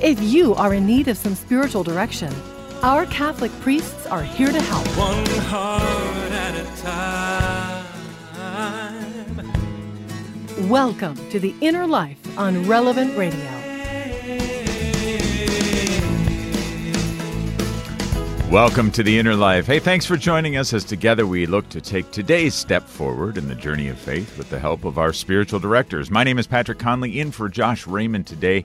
[0.00, 2.32] if you are in need of some spiritual direction,
[2.82, 4.86] our Catholic priests are here to help.
[4.98, 7.86] One heart at a time.
[10.68, 13.40] Welcome to The Inner Life on Relevant Radio.
[18.50, 19.66] Welcome to the Inner Life.
[19.66, 23.48] Hey, thanks for joining us as together we look to take today's step forward in
[23.48, 26.10] the journey of faith with the help of our spiritual directors.
[26.10, 28.64] My name is Patrick Conley, in for Josh Raymond today.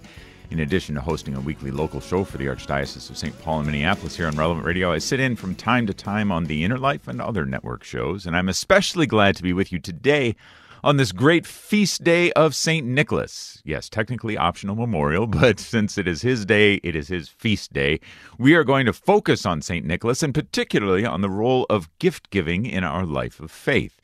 [0.51, 3.41] In addition to hosting a weekly local show for the Archdiocese of St.
[3.41, 6.43] Paul in Minneapolis here on Relevant Radio, I sit in from time to time on
[6.43, 9.79] the Inner Life and other network shows, and I'm especially glad to be with you
[9.79, 10.35] today
[10.83, 12.85] on this great feast day of St.
[12.85, 13.61] Nicholas.
[13.63, 18.01] Yes, technically optional memorial, but since it is his day, it is his feast day.
[18.37, 19.85] We are going to focus on St.
[19.85, 24.00] Nicholas and particularly on the role of gift giving in our life of faith.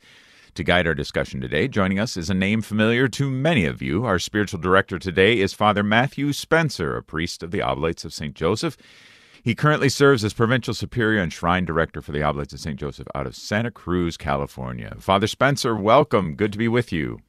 [0.58, 4.04] To guide our discussion today, joining us is a name familiar to many of you.
[4.04, 8.34] Our spiritual director today is Father Matthew Spencer, a priest of the Oblates of St.
[8.34, 8.76] Joseph.
[9.40, 12.76] He currently serves as Provincial Superior and Shrine Director for the Oblates of St.
[12.76, 14.96] Joseph out of Santa Cruz, California.
[14.98, 16.34] Father Spencer, welcome.
[16.34, 17.20] Good to be with you.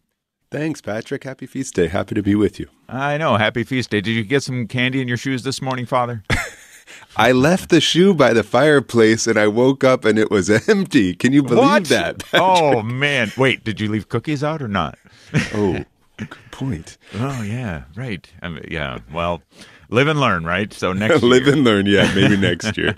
[0.50, 1.24] Thanks, Patrick.
[1.24, 1.88] Happy feast day.
[1.88, 2.68] Happy to be with you.
[2.88, 3.38] I know.
[3.38, 4.02] Happy feast day.
[4.02, 6.24] Did you get some candy in your shoes this morning, Father?
[7.16, 11.14] I left the shoe by the fireplace and I woke up and it was empty.
[11.14, 11.86] Can you believe what?
[11.86, 12.20] that?
[12.32, 12.42] Patrick?
[12.42, 13.32] Oh, man.
[13.38, 14.98] Wait, did you leave cookies out or not?
[15.54, 15.84] oh,
[16.18, 16.98] good point.
[17.16, 17.84] Oh, yeah.
[17.96, 18.30] Right.
[18.42, 19.00] I mean, yeah.
[19.12, 19.42] Well,
[19.90, 20.72] live and learn, right?
[20.72, 21.86] So next live and learn.
[21.86, 22.94] Yeah, maybe next year.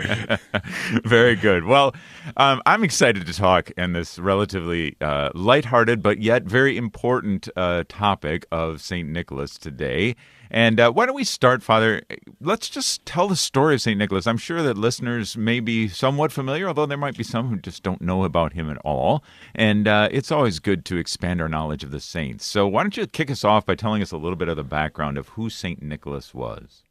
[1.04, 1.66] Very good.
[1.66, 1.96] Well,
[2.38, 7.84] um, I'm excited to talk in this relatively uh, lighthearted but yet very important uh,
[7.88, 9.08] topic of St.
[9.08, 10.16] Nicholas today.
[10.54, 12.02] And uh, why don't we start, Father?
[12.42, 13.98] Let's just tell the story of St.
[13.98, 14.28] Nicholas.
[14.28, 17.84] I'm sure that listeners may be somewhat familiar, although there might be some who just
[17.84, 19.24] don't know about him at all.
[19.56, 22.46] And uh, it's always good to expand our knowledge of the saints.
[22.46, 24.64] So why don't you kick us off by telling us a little bit of the
[24.66, 25.82] background of who St.
[25.82, 26.84] Nicholas was?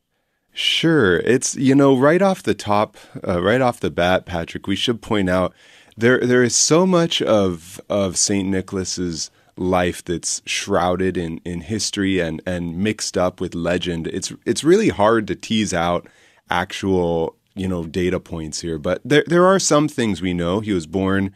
[0.55, 1.19] Sure.
[1.19, 2.97] It's, you know, right off the top,
[3.29, 5.53] uh, right off the bat, Patrick, we should point out
[5.99, 8.49] there there is so much of, of St.
[8.49, 14.07] Nicholas's life that's shrouded in, in history and, and mixed up with legend.
[14.07, 16.09] It's it's really hard to tease out
[16.49, 20.61] actual you know data points here, but there there are some things we know.
[20.61, 21.35] He was born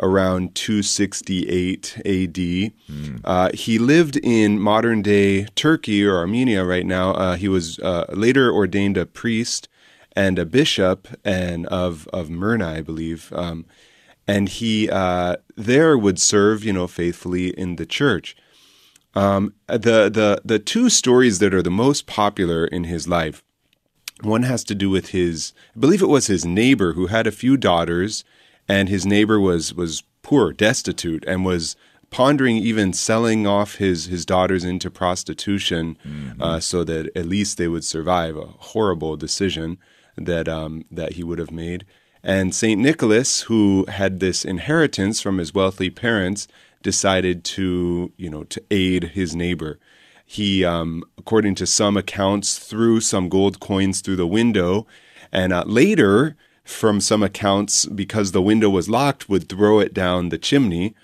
[0.00, 2.04] around 268 AD.
[2.04, 3.20] Mm.
[3.22, 7.12] Uh, he lived in modern day Turkey or Armenia right now.
[7.12, 9.68] Uh, he was uh, later ordained a priest
[10.16, 13.32] and a bishop and of of Myrna, I believe.
[13.34, 13.66] Um,
[14.26, 18.36] and he uh, there would serve, you know, faithfully in the church.
[19.14, 23.42] Um, the the the two stories that are the most popular in his life,
[24.22, 27.32] one has to do with his, I believe it was his neighbor who had a
[27.32, 28.24] few daughters,
[28.68, 31.76] and his neighbor was was poor, destitute, and was
[32.10, 36.42] pondering even selling off his his daughters into prostitution, mm-hmm.
[36.42, 38.36] uh, so that at least they would survive.
[38.36, 39.78] A horrible decision
[40.16, 41.84] that um, that he would have made.
[42.26, 42.80] And St.
[42.80, 46.48] Nicholas, who had this inheritance from his wealthy parents,
[46.82, 49.78] decided to, you know, to aid his neighbor.
[50.24, 54.86] He, um, according to some accounts, threw some gold coins through the window,
[55.30, 60.30] and uh, later, from some accounts, because the window was locked, would throw it down
[60.30, 60.94] the chimney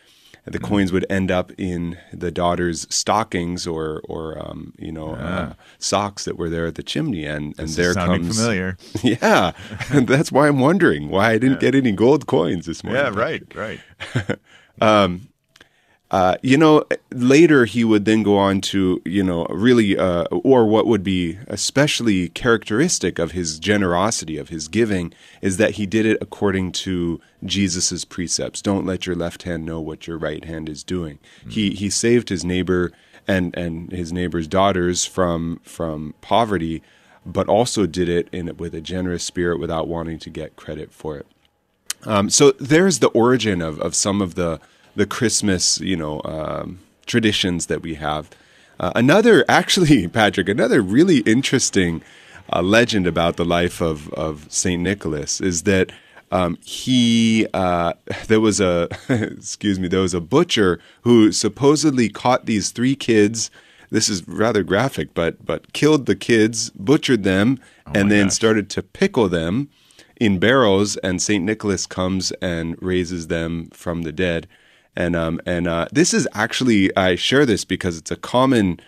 [0.45, 0.67] the mm-hmm.
[0.67, 6.25] coins would end up in the daughter's stockings or or um, you know uh, socks
[6.25, 9.53] that were there at the chimney and and this there comes familiar yeah
[9.91, 11.71] and that's why i'm wondering why i didn't yeah.
[11.71, 13.81] get any gold coins this morning yeah right right
[14.81, 15.29] um,
[16.11, 20.67] uh, you know, later he would then go on to, you know, really, uh, or
[20.67, 26.07] what would be especially characteristic of his generosity, of his giving, is that he did
[26.07, 28.61] it according to Jesus's precepts.
[28.61, 31.21] Don't let your left hand know what your right hand is doing.
[31.41, 31.51] Mm-hmm.
[31.51, 32.91] He he saved his neighbor
[33.29, 36.83] and and his neighbor's daughters from from poverty,
[37.25, 41.19] but also did it in with a generous spirit without wanting to get credit for
[41.19, 41.27] it.
[42.05, 44.61] Um, so there's the origin of of some of the
[44.97, 48.31] the Christmas, you know, um, traditions that we have.
[48.79, 52.03] Uh, another, actually, Patrick, another really interesting
[52.53, 55.93] uh, legend about the life of, of Saint Nicholas is that
[56.33, 57.93] um, he uh,
[58.29, 63.51] there was a excuse me there was a butcher who supposedly caught these three kids
[63.91, 68.35] this is rather graphic, but but killed the kids, butchered them, Oh and then gosh.
[68.35, 69.69] started to pickle them
[70.21, 70.97] in barrels.
[70.99, 74.47] And Saint Nicholas comes and raises them from the dead.
[74.97, 78.81] And um and uh, this is actually I share this because it's a common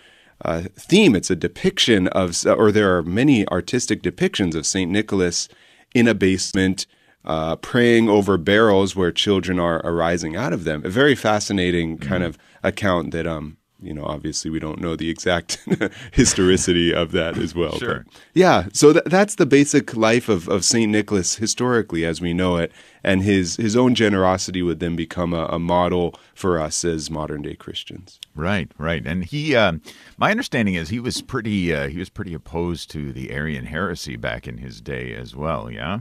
[0.43, 1.15] uh, theme.
[1.15, 5.47] It's a depiction of, or there are many artistic depictions of Saint Nicholas
[5.93, 6.85] in a basement.
[7.25, 10.83] Uh, praying over barrels where children are arising out of them.
[10.83, 15.09] A very fascinating kind of account that um you know obviously we don't know the
[15.09, 15.59] exact
[16.11, 17.77] historicity of that as well.
[17.77, 18.05] Sure.
[18.05, 22.33] But yeah, so th- that's the basic life of, of Saint Nicholas historically as we
[22.33, 22.71] know it,
[23.03, 27.41] and his his own generosity would then become a, a model for us as modern
[27.41, 28.19] day Christians.
[28.35, 29.55] Right, right, and he.
[29.55, 29.73] Uh,
[30.17, 31.73] my understanding is he was pretty.
[31.73, 35.69] Uh, he was pretty opposed to the Arian heresy back in his day as well.
[35.69, 35.99] Yeah.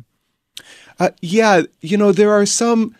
[0.98, 2.94] Uh, yeah, you know there are some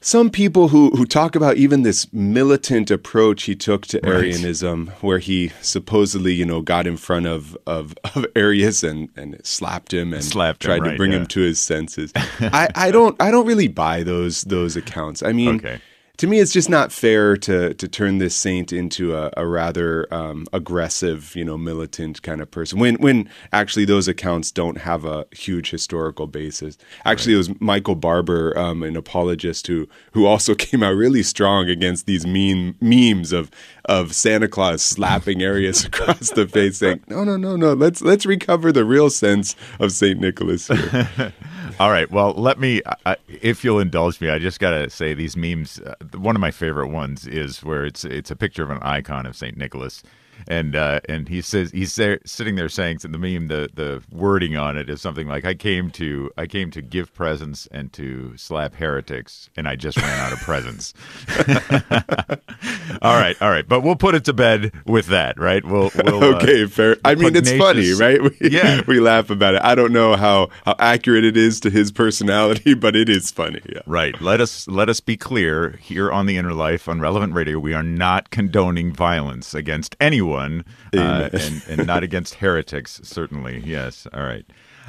[0.00, 4.14] some people who who talk about even this militant approach he took to Right.
[4.14, 9.40] Arianism, where he supposedly you know got in front of of, of Arius and and
[9.44, 11.18] slapped him and Slapped him, tried right, to bring yeah.
[11.18, 12.12] him to his senses.
[12.16, 15.22] I, I don't I don't really buy those those accounts.
[15.22, 15.56] I mean.
[15.56, 15.80] Okay.
[16.20, 20.06] To me, it's just not fair to to turn this saint into a, a rather
[20.12, 22.78] um, aggressive, you know, militant kind of person.
[22.78, 26.76] When when actually those accounts don't have a huge historical basis.
[27.06, 31.70] Actually, it was Michael Barber, um, an apologist who who also came out really strong
[31.70, 33.50] against these mean memes of
[33.86, 37.72] of Santa Claus slapping Arius across the face, saying, "No, no, no, no.
[37.72, 41.32] Let's let's recover the real sense of Saint Nicholas here."
[41.80, 42.10] All right.
[42.10, 42.82] Well, let me,
[43.26, 45.80] if you'll indulge me, I just gotta say these memes.
[45.80, 49.24] Uh, one of my favorite ones is where it's it's a picture of an icon
[49.24, 50.02] of Saint Nicholas,
[50.48, 54.02] and uh, and he says he's there sitting there saying to the meme the the
[54.10, 57.92] wording on it is something like I came to I came to give presents and
[57.94, 60.94] to slap heretics, and I just ran out of presents.
[63.02, 65.64] all right, all right, but we'll put it to bed with that, right?
[65.64, 66.96] We'll, we'll uh, okay, fair.
[67.04, 68.22] I mean, it's funny, right?
[68.22, 68.82] We, Yeah.
[68.86, 69.62] we laugh about it.
[69.62, 73.60] I don't know how, how accurate it is to his personality, but it is funny.
[73.68, 73.80] Yeah.
[73.86, 74.20] Right.
[74.20, 77.58] Let us let us be clear here on the Inner Life on Relevant Radio.
[77.58, 83.00] We are not condoning violence against anyone, uh, and and not against heretics.
[83.02, 84.06] Certainly, yes.
[84.12, 84.44] All right.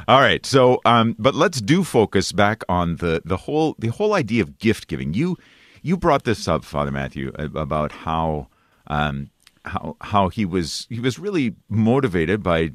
[0.07, 0.45] All right.
[0.45, 4.57] So, um, but let's do focus back on the the whole the whole idea of
[4.57, 5.13] gift giving.
[5.13, 5.38] You
[5.81, 8.47] you brought this up, Father Matthew, about how
[8.88, 9.29] um,
[9.65, 12.71] how how he was he was really motivated by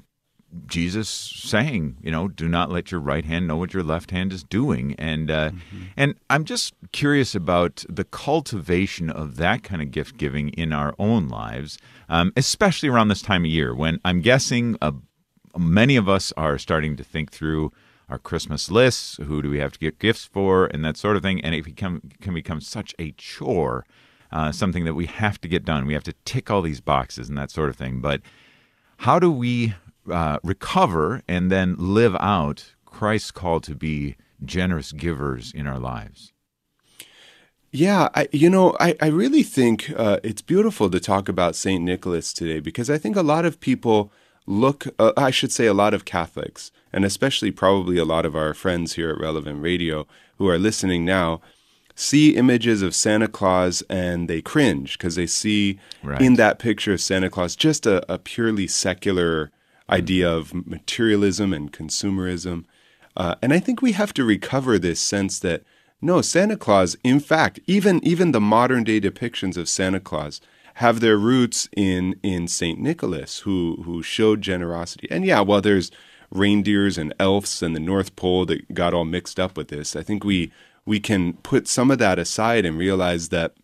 [0.66, 4.32] Jesus saying, you know, do not let your right hand know what your left hand
[4.32, 5.50] is doing, and uh,
[5.96, 10.94] and I'm just curious about the cultivation of that kind of gift giving in our
[10.98, 11.78] own lives,
[12.08, 14.92] um, especially around this time of year when I'm guessing uh,
[15.58, 17.72] many of us are starting to think through
[18.08, 21.22] our Christmas lists, who do we have to get gifts for, and that sort of
[21.22, 23.84] thing, and it become can become such a chore,
[24.30, 25.86] uh, something that we have to get done.
[25.86, 28.20] We have to tick all these boxes and that sort of thing, but
[28.98, 29.74] how do we
[30.10, 36.32] uh, recover and then live out Christ's call to be generous givers in our lives?
[37.72, 41.82] Yeah, I, you know, I, I really think uh, it's beautiful to talk about St.
[41.82, 44.10] Nicholas today because I think a lot of people
[44.46, 48.34] look, uh, I should say, a lot of Catholics, and especially probably a lot of
[48.36, 50.06] our friends here at Relevant Radio
[50.38, 51.40] who are listening now,
[51.94, 56.20] see images of Santa Claus and they cringe because they see Right.
[56.22, 59.50] in that picture of Santa Claus just a, a purely secular
[59.88, 62.64] idea of materialism and consumerism.
[63.16, 65.62] Uh, and I think we have to recover this sense that
[66.02, 70.40] no, Santa Claus, in fact, even even the modern day depictions of Santa Claus
[70.74, 75.08] have their roots in in Saint Nicholas, who who showed generosity.
[75.10, 75.90] And yeah, while there's
[76.30, 80.02] reindeers and elves and the North Pole that got all mixed up with this, I
[80.02, 80.52] think we
[80.84, 83.54] we can put some of that aside and realize that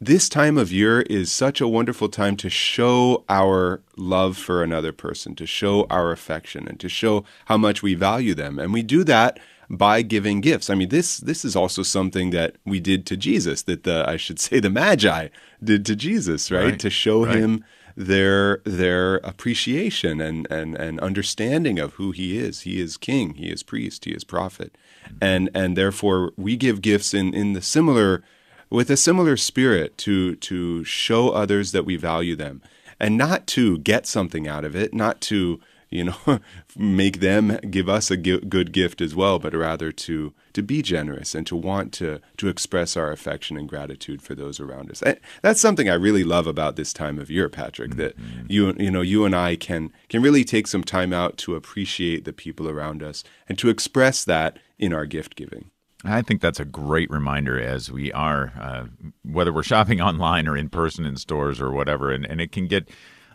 [0.00, 4.92] this time of year is such a wonderful time to show our love for another
[4.92, 8.58] person, to show our affection, and to show how much we value them.
[8.58, 9.38] And we do that
[9.68, 10.70] by giving gifts.
[10.70, 14.16] I mean, this this is also something that we did to Jesus, that the I
[14.16, 15.28] should say the Magi
[15.62, 16.64] did to Jesus, right?
[16.64, 17.36] Right, To show right.
[17.36, 17.64] him
[17.94, 22.62] their their appreciation and, and and understanding of who he is.
[22.62, 24.78] He is king, he is priest, he is prophet.
[25.20, 28.22] And and therefore we give gifts in in the similar
[28.70, 32.62] with a similar spirit to to show others that we value them
[32.98, 35.60] and not to get something out of it not to
[35.90, 36.16] you know
[36.76, 41.34] make them give us a good gift as well but rather to to be generous
[41.34, 45.02] and to want to to express our affection and gratitude for those around us.
[45.42, 48.46] That's something i really love about this time of year patrick that mm-hmm.
[48.48, 52.24] you you know you and i can can really take some time out to appreciate
[52.24, 55.70] the people around us and to express that in our gift giving
[56.04, 58.86] I think that's a great reminder as we are, uh,
[59.22, 62.66] whether we're shopping online or in person in stores or whatever, and, and it can
[62.66, 62.88] get,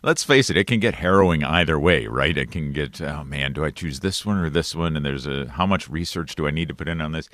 [0.04, 2.38] let's face it, it can get harrowing either way, right?
[2.38, 4.96] It can get, oh man, do I choose this one or this one?
[4.96, 7.30] And there's a, how much research do I need to put in on this?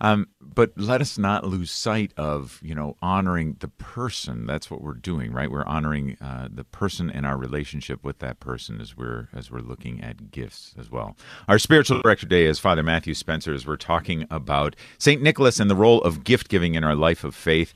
[0.00, 4.46] Um, but let us not lose sight of, you know, honoring the person.
[4.46, 5.50] That's what we're doing, right?
[5.50, 9.60] We're honoring uh, the person and our relationship with that person as we're as we're
[9.60, 11.16] looking at gifts as well.
[11.48, 13.54] Our spiritual director today is Father Matthew Spencer.
[13.54, 17.24] As we're talking about Saint Nicholas and the role of gift giving in our life
[17.24, 17.72] of faith.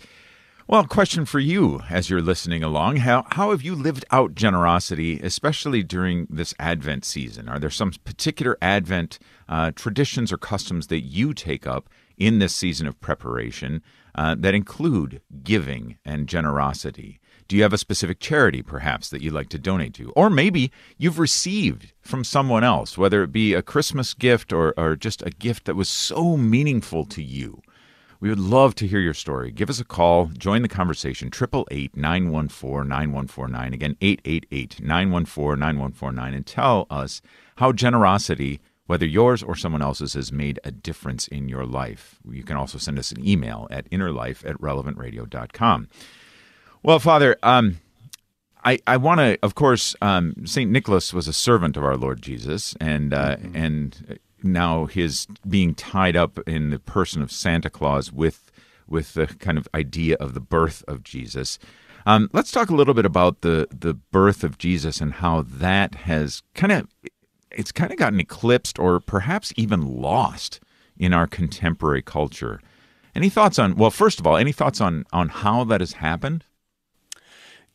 [0.70, 2.98] Well, question for you as you're listening along.
[2.98, 7.48] How, how have you lived out generosity, especially during this Advent season?
[7.48, 12.54] Are there some particular Advent uh, traditions or customs that you take up in this
[12.54, 13.82] season of preparation
[14.14, 17.18] uh, that include giving and generosity?
[17.48, 20.12] Do you have a specific charity, perhaps, that you'd like to donate to?
[20.12, 24.94] Or maybe you've received from someone else, whether it be a Christmas gift or, or
[24.94, 27.60] just a gift that was so meaningful to you.
[28.20, 29.50] We would love to hear your story.
[29.50, 30.26] Give us a call.
[30.26, 31.28] Join the conversation.
[31.28, 33.72] 888 914 9149.
[33.72, 36.34] Again, 888 914 9149.
[36.34, 37.22] And tell us
[37.56, 42.18] how generosity whether yours or someone else's has made a difference in your life.
[42.28, 45.88] You can also send us an email at innerlife at relevantradio.com.
[46.82, 47.78] Well, Father, um,
[48.64, 50.68] I, I want to, of course, um, St.
[50.68, 53.56] Nicholas was a servant of our Lord Jesus, and, uh, mm-hmm.
[53.56, 58.50] and now his being tied up in the person of Santa Claus with,
[58.88, 61.60] with the kind of idea of the birth of Jesus.
[62.06, 65.94] Um, let's talk a little bit about the, the birth of Jesus and how that
[65.94, 66.88] has kind of
[67.50, 70.60] it's kind of gotten eclipsed or perhaps even lost
[70.98, 72.60] in our contemporary culture.
[73.14, 73.76] Any thoughts on?
[73.76, 76.44] Well, first of all, any thoughts on on how that has happened?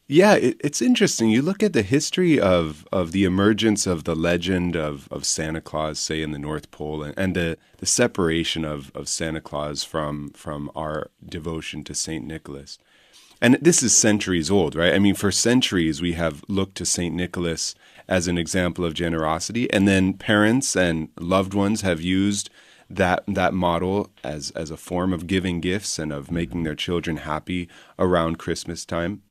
[0.08, 1.30] Yeah, it, it's interesting.
[1.30, 5.62] You look at the history of of the emergence of the legend of, of Santa
[5.62, 9.84] Claus, say in the North Pole, and, and the, the separation of, of Santa Claus
[9.84, 12.78] from from our devotion to Saint Nicholas.
[13.42, 14.94] And this is centuries old, right?
[14.94, 17.76] I mean, for centuries we have looked to Saint Nicholas
[18.08, 19.72] as an example of generosity.
[19.72, 22.50] And then parents and loved ones have used
[22.90, 27.18] that that model as as a form of giving gifts and of making their children
[27.18, 29.24] happy around Christmas time.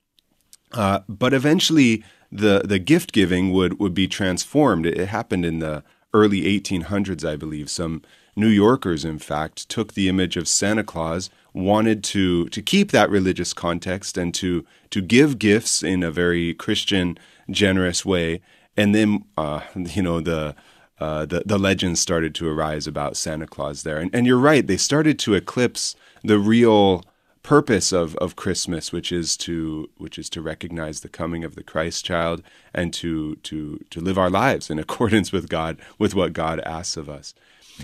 [0.72, 4.86] Uh, but eventually, the the gift giving would would be transformed.
[4.86, 7.70] It, it happened in the early 1800s, I believe.
[7.70, 8.02] Some
[8.36, 13.10] New Yorkers, in fact, took the image of Santa Claus, wanted to to keep that
[13.10, 17.16] religious context and to to give gifts in a very Christian,
[17.48, 18.40] generous way,
[18.76, 20.54] and then uh, you know the,
[21.00, 24.66] uh, the the legends started to arise about Santa Claus there, and, and you're right,
[24.66, 27.04] they started to eclipse the real
[27.44, 31.62] purpose of, of Christmas, which is to which is to recognize the coming of the
[31.62, 32.42] Christ child
[32.74, 36.96] and to to to live our lives in accordance with God with what God asks
[36.96, 37.34] of us.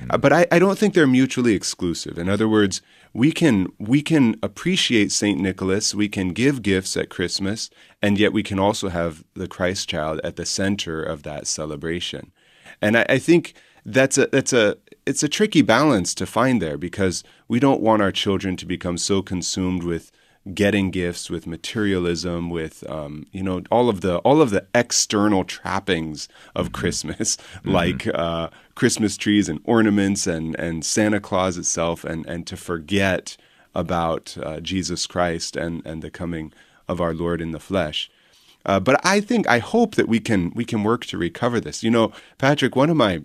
[0.09, 2.19] Uh, but I, I don't think they're mutually exclusive.
[2.19, 2.81] In other words,
[3.13, 7.71] we can we can appreciate Saint Nicholas, we can give gifts at Christmas,
[8.01, 12.33] and yet we can also have the Christ child at the center of that celebration.
[12.81, 13.55] And I, I think
[13.85, 18.03] that's a that's a it's a tricky balance to find there because we don't want
[18.03, 20.13] our children to become so consumed with
[20.55, 25.45] getting gifts with materialism with um, you know all of the all of the external
[25.45, 26.81] trappings of mm-hmm.
[26.81, 27.71] christmas mm-hmm.
[27.71, 33.37] like uh, christmas trees and ornaments and and santa claus itself and and to forget
[33.75, 36.53] about uh, jesus christ and and the coming
[36.89, 38.11] of our lord in the flesh
[38.67, 41.83] uh, but i think i hope that we can we can work to recover this
[41.83, 43.23] you know patrick one of my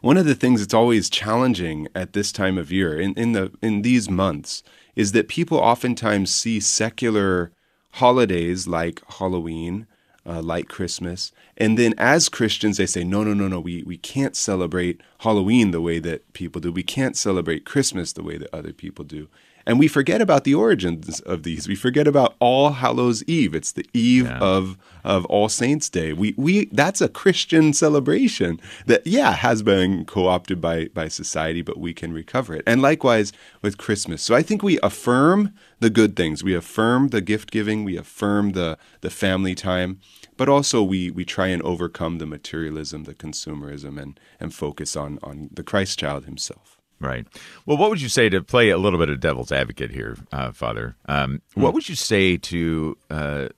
[0.00, 3.52] one of the things that's always challenging at this time of year in, in the
[3.62, 4.62] in these months
[4.98, 7.52] is that people oftentimes see secular
[7.92, 9.86] holidays like Halloween,
[10.26, 13.96] uh, like Christmas, and then as Christians they say, no, no, no, no, we, we
[13.96, 16.72] can't celebrate Halloween the way that people do.
[16.72, 19.28] We can't celebrate Christmas the way that other people do.
[19.68, 21.68] And we forget about the origins of these.
[21.68, 23.54] We forget about All Hallows Eve.
[23.54, 24.38] It's the eve yeah.
[24.38, 26.14] of of All Saints Day.
[26.14, 31.76] We we that's a Christian celebration that yeah has been co-opted by by society, but
[31.76, 32.62] we can recover it.
[32.66, 34.22] And likewise with Christmas.
[34.22, 36.42] So I think we affirm the good things.
[36.42, 37.84] We affirm the gift giving.
[37.84, 40.00] We affirm the the family time.
[40.38, 45.18] But also we we try and overcome the materialism, the consumerism, and and focus on
[45.22, 46.77] on the Christ Child Himself.
[47.00, 47.26] Right.
[47.64, 50.50] Well, what would you say to play a little bit of devil's advocate here, uh,
[50.50, 50.96] Father?
[51.06, 51.62] Um, mm.
[51.62, 53.48] What would you say to uh,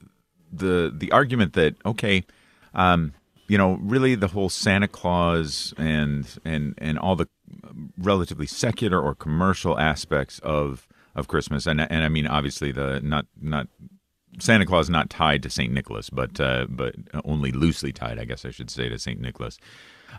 [0.53, 2.25] the the argument that okay,
[2.75, 3.15] um,
[3.49, 7.29] you know, really the whole Santa Claus and and and all the
[7.97, 13.27] relatively secular or commercial aspects of of Christmas, and and I mean obviously the not
[13.41, 13.69] not
[14.39, 16.95] Santa Claus not tied to Saint Nicholas, but uh, but
[17.25, 19.59] only loosely tied, I guess I should say, to Saint Nicholas.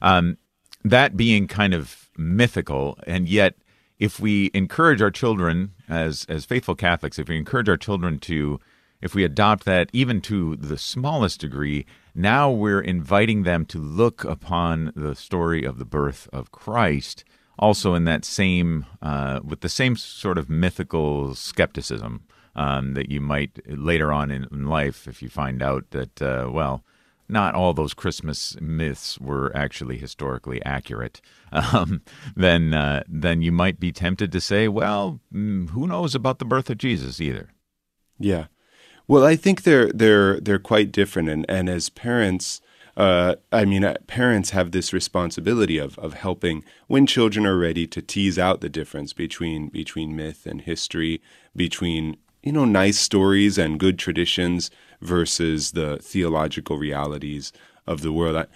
[0.02, 0.38] Um,
[0.84, 3.56] that being kind of mythical, and yet
[4.00, 8.60] if we encourage our children as as faithful Catholics, if we encourage our children to
[9.02, 14.24] if we adopt that even to the smallest degree, now we're inviting them to look
[14.24, 17.24] upon the story of the birth of Christ
[17.62, 22.24] also in that same uh, with the same sort of mythical skepticism
[22.56, 26.50] um, that you might later on in, in, life if you find out that uh,
[26.52, 26.84] well
[27.32, 31.22] not all those Christmas myths were actually historically accurate,
[31.52, 32.02] um,
[32.36, 36.46] then uh, then you might be tempted to say, well, mm, who knows about the
[36.46, 37.50] birth of Jesus either.
[38.20, 38.46] Yeah,
[39.08, 42.62] well, I think they're they're they're quite different, and and as parents,
[42.96, 47.88] uh, I mean, uh, parents have this responsibility of of helping when children are ready
[47.88, 51.22] to tease out the difference between between myth and history,
[51.56, 54.72] between you know nice stories and good traditions
[55.02, 57.52] versus the theological realities
[57.88, 58.36] of the world.
[58.36, 58.48] I, am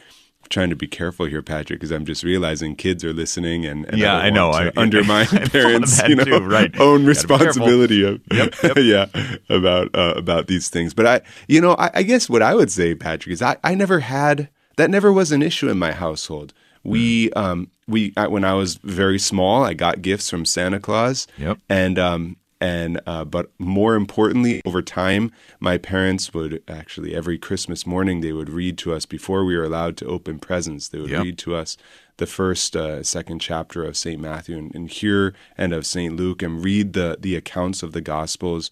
[0.49, 3.97] trying to be careful here, Patrick, because I'm just realizing kids are listening, and, and
[3.97, 4.49] yeah, I, I know.
[4.51, 6.77] I, undermine parents, you know, too, right.
[6.79, 8.77] own responsibility of yep, yep.
[8.77, 9.05] yeah
[9.49, 10.93] about uh, about these things.
[10.93, 13.75] But I, you know, I, I, guess what I would say, Patrick, is I, I
[13.75, 14.89] never had that.
[14.89, 16.53] Never was an issue in my household.
[16.83, 17.37] We mm.
[17.37, 21.27] um we I, when I was very small, I got gifts from Santa Claus.
[21.37, 21.57] Yep.
[21.69, 27.85] And um and uh, but more importantly over time my parents would actually every christmas
[27.85, 30.87] morning they would read to us before we were allowed to open presents.
[30.87, 31.23] They would yep.
[31.23, 31.77] read to us
[32.17, 36.41] the first uh, second chapter of st matthew and, and hear and of st luke
[36.41, 38.71] and read the the accounts of the gospels.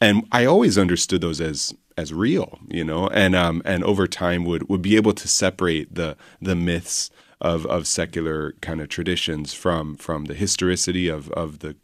[0.00, 3.08] And i always understood those as as real you know?
[3.08, 7.66] And um and over time would would be able to separate the the myths of
[7.66, 11.76] of secular kind of traditions from from the historicity of of the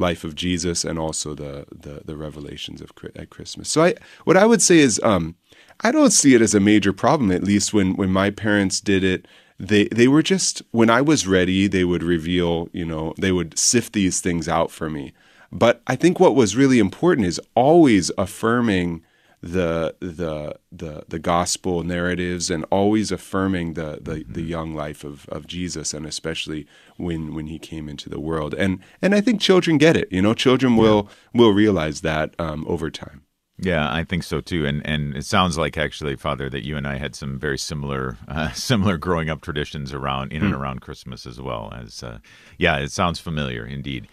[0.00, 3.68] life of Jesus and also the the, the revelations of at Christmas.
[3.68, 5.36] So I what I would say is um,
[5.82, 7.30] I don't see it as a major problem.
[7.30, 9.28] At least when when my parents did it,
[9.58, 13.58] they they were just when I was ready, they would reveal, you know, they would
[13.58, 15.12] sift these things out for me.
[15.52, 19.02] But I think what was really important is always affirming
[19.42, 24.32] the the the the gospel narratives and always affirming the the, mm-hmm.
[24.32, 26.66] the young life of, of Jesus and especially
[26.98, 30.20] when when he came into the world and and I think children get it you
[30.20, 31.40] know children will yeah.
[31.40, 33.22] will realize that um, over time
[33.62, 36.88] yeah, I think so too, and and it sounds like actually, Father, that you and
[36.88, 40.46] I had some very similar uh, similar growing up traditions around in mm.
[40.46, 40.60] and hmm.
[40.62, 41.70] around Christmas as well.
[41.74, 42.20] As uh,
[42.56, 44.08] yeah, it sounds familiar indeed.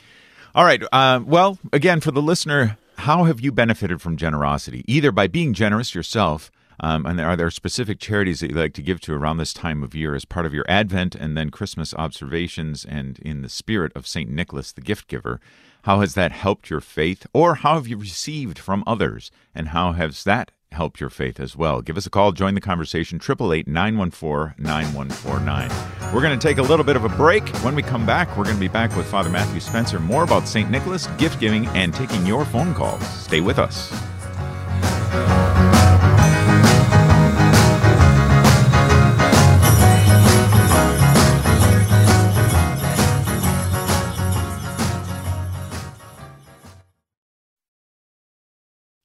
[0.54, 5.12] All right, uh, well, again, for the listener how have you benefited from generosity, either
[5.12, 6.52] by being generous yourself?
[6.80, 9.82] Um, and are there specific charities that you like to give to around this time
[9.82, 13.92] of year as part of your Advent and then Christmas observations and in the spirit
[13.96, 14.30] of St.
[14.30, 15.40] Nicholas, the gift giver?
[15.84, 19.32] How has that helped your faith, or how have you received from others?
[19.56, 21.82] And how has that help your faith as well.
[21.82, 26.14] Give us a call, join the conversation, 888 914 9149.
[26.14, 27.48] We're going to take a little bit of a break.
[27.58, 30.48] When we come back, we're going to be back with Father Matthew Spencer, more about
[30.48, 30.70] St.
[30.70, 33.06] Nicholas, gift giving, and taking your phone calls.
[33.08, 33.92] Stay with us.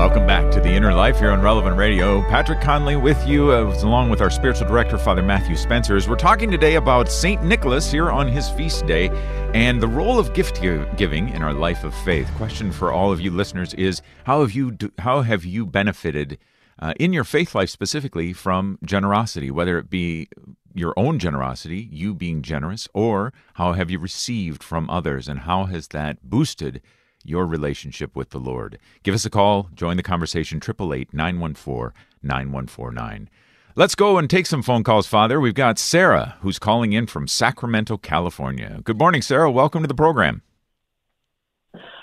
[0.00, 2.22] Welcome back to the Inner Life here on Relevant Radio.
[2.22, 5.94] Patrick Conley with you, uh, along with our spiritual director, Father Matthew Spencer.
[5.94, 7.44] As we're talking today about St.
[7.44, 9.10] Nicholas here on his feast day
[9.52, 12.26] and the role of gift giving in our life of faith.
[12.36, 16.38] Question for all of you listeners is how have you, do, how have you benefited
[16.78, 20.28] uh, in your faith life specifically from generosity, whether it be
[20.72, 25.66] your own generosity, you being generous, or how have you received from others and how
[25.66, 26.80] has that boosted
[27.24, 28.78] your relationship with the Lord.
[29.02, 33.28] Give us a call, join the conversation, 888 914 9149.
[33.76, 35.40] Let's go and take some phone calls, Father.
[35.40, 38.80] We've got Sarah, who's calling in from Sacramento, California.
[38.82, 39.50] Good morning, Sarah.
[39.50, 40.42] Welcome to the program.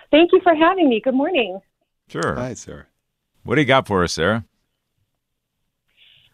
[0.10, 1.02] Thank you for having me.
[1.04, 1.60] Good morning.
[2.08, 2.36] Sure.
[2.36, 2.86] Hi, Sarah.
[3.44, 4.46] What do you got for us, Sarah?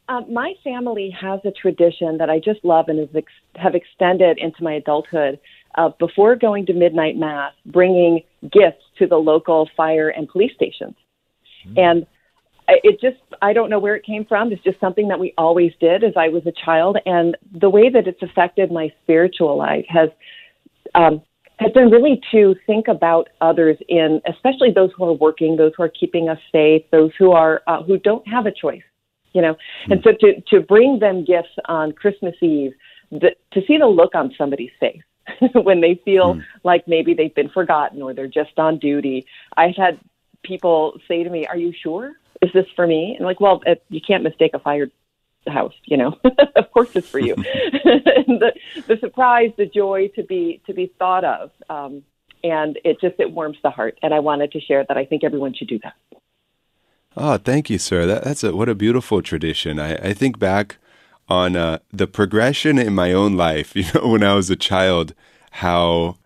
[0.08, 4.62] Uh, my family has a tradition that I just love and ex- have extended into
[4.62, 5.40] my adulthood
[5.76, 10.96] uh, before going to midnight mass, bringing gifts to the local fire and police stations.
[11.66, 11.80] Mm-hmm.
[11.80, 12.08] And
[12.68, 14.52] it just, I don't know where it came from.
[14.52, 16.98] It's just something that we always did as I was a child.
[17.06, 20.10] And the way that it's affected my spiritual life has,
[20.96, 21.22] um,
[21.58, 25.84] has been really to think about others in, especially those who are working, those who
[25.84, 28.82] are keeping us safe, those who are, uh, who don't have a choice,
[29.34, 29.54] you know.
[29.54, 29.92] Mm-hmm.
[29.92, 32.72] And so to, to bring them gifts on Christmas Eve,
[33.12, 35.04] the, to see the look on somebody's face
[35.54, 36.44] when they feel mm.
[36.64, 39.26] like maybe they've been forgotten or they're just on duty.
[39.56, 40.00] I've had
[40.44, 42.14] people say to me, "Are you sure?
[42.42, 44.92] Is this for me?" And like, well, it, you can't mistake a fired
[45.48, 46.18] house, you know.
[46.56, 47.36] of course, it's for you.
[47.36, 48.54] the,
[48.88, 52.04] the surprise, the joy to be to be thought of, um,
[52.44, 53.98] and it just it warms the heart.
[54.02, 54.98] And I wanted to share that.
[54.98, 55.94] I think everyone should do that.
[57.16, 58.06] Oh, thank you, sir.
[58.06, 59.80] That, that's a what a beautiful tradition.
[59.80, 60.78] I, I think back
[61.30, 63.76] on uh, the progression in my own life.
[63.76, 65.14] You know, when I was a child,
[65.52, 66.18] how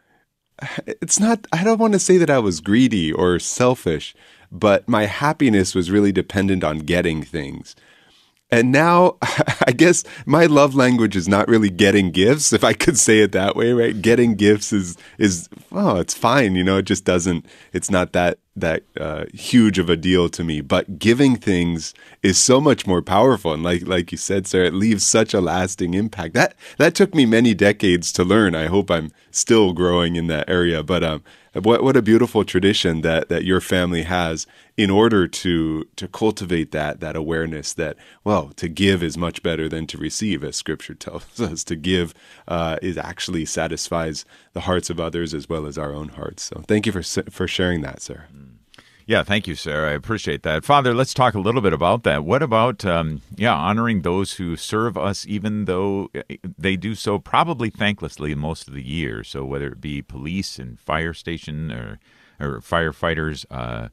[0.87, 1.45] it's not.
[1.51, 4.15] I don't want to say that I was greedy or selfish,
[4.51, 7.75] but my happiness was really dependent on getting things.
[8.49, 12.97] And now, I guess my love language is not really getting gifts, if I could
[12.97, 14.01] say it that way, right?
[14.01, 16.77] Getting gifts is is oh, it's fine, you know.
[16.77, 17.45] It just doesn't.
[17.73, 20.61] It's not that that uh, huge of a deal to me.
[20.61, 21.93] But giving things
[22.23, 25.41] is so much more powerful, and like like you said, sir, it leaves such a
[25.41, 26.33] lasting impact.
[26.33, 28.55] That that took me many decades to learn.
[28.55, 33.01] I hope I'm still growing in that area, but um, what what a beautiful tradition
[33.01, 38.49] that that your family has in order to to cultivate that that awareness that well
[38.55, 41.63] to give is much better than to receive, as Scripture tells us.
[41.63, 42.13] To give
[42.47, 46.43] uh, is actually satisfies the hearts of others as well as our own hearts.
[46.43, 48.25] So thank you for for sharing that, sir.
[48.35, 48.46] Mm.
[49.07, 49.91] Yeah, thank you, Sarah.
[49.91, 50.65] I appreciate that.
[50.65, 52.25] Father, let's talk a little bit about that.
[52.25, 57.17] What about, um, yeah, honoring those who serve us, even though eh, they do so
[57.17, 59.23] probably thanklessly most of the year?
[59.23, 61.99] So whether it be police and fire station or,
[62.37, 63.87] or firefighters, uh,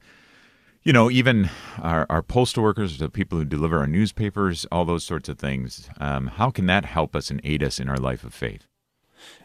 [0.83, 1.49] you know, even
[1.81, 5.89] our, our, postal workers, the people who deliver our newspapers, all those sorts of things.
[6.01, 8.67] Um, how can that help us and aid us in our life of faith?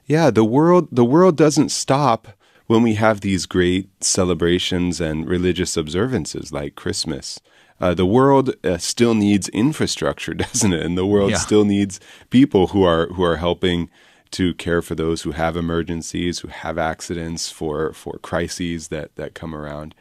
[0.08, 2.30] Yeah, the world the world doesn't stop
[2.70, 7.40] when we have these great celebrations and religious observances like Christmas.
[7.82, 10.86] Uh, the world uh, still needs infrastructure, doesn't it?
[10.86, 11.38] And the world yeah.
[11.38, 13.90] still needs people who are who are helping
[14.32, 19.34] to care for those who have emergencies, who have accidents, for for crises that that
[19.34, 19.96] come around.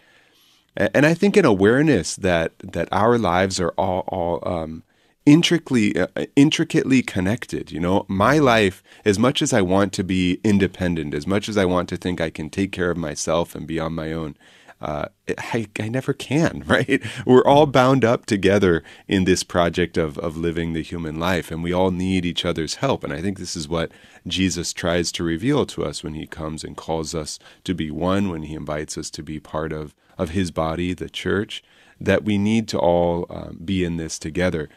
[0.77, 4.83] And, and I think an awareness that that our lives are all all um,
[5.29, 10.41] intricately uh, intricately connected you know my life as much as i want to be
[10.43, 13.67] independent as much as i want to think i can take care of myself and
[13.67, 14.35] be on my own
[14.81, 15.07] uh,
[15.39, 17.03] I, I never can, right?
[17.27, 21.65] We're all bound up together in this project of, of living the human life, and
[21.65, 23.03] we all need each other's help.
[23.03, 23.91] And I think this is what
[24.25, 28.29] Jesus tries to reveal to us when he comes and calls us to be one,
[28.31, 31.63] when he invites us to be part of, of his body, the church,
[32.01, 34.69] that we need to all uh, be in this together.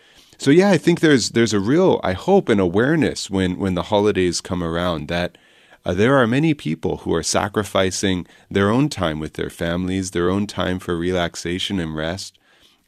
[0.42, 3.90] So yeah, I think there's there's a real I hope an awareness when when the
[3.94, 5.38] holidays come around that
[5.86, 10.32] uh, there are many people who are sacrificing their own time with their families, their
[10.32, 12.40] own time for relaxation and rest,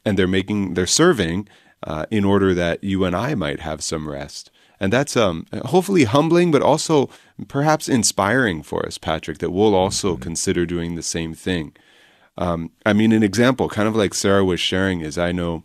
[0.04, 1.48] and they're making they're serving
[1.84, 4.50] uh, in order that you and I might have some rest.
[4.80, 7.08] And that's um, hopefully humbling, but also
[7.46, 10.22] perhaps inspiring for us, Patrick, that we'll also mm-hmm.
[10.24, 11.72] consider doing the same thing.
[12.36, 15.62] Um, I mean, an example, kind of like Sarah was sharing, is I know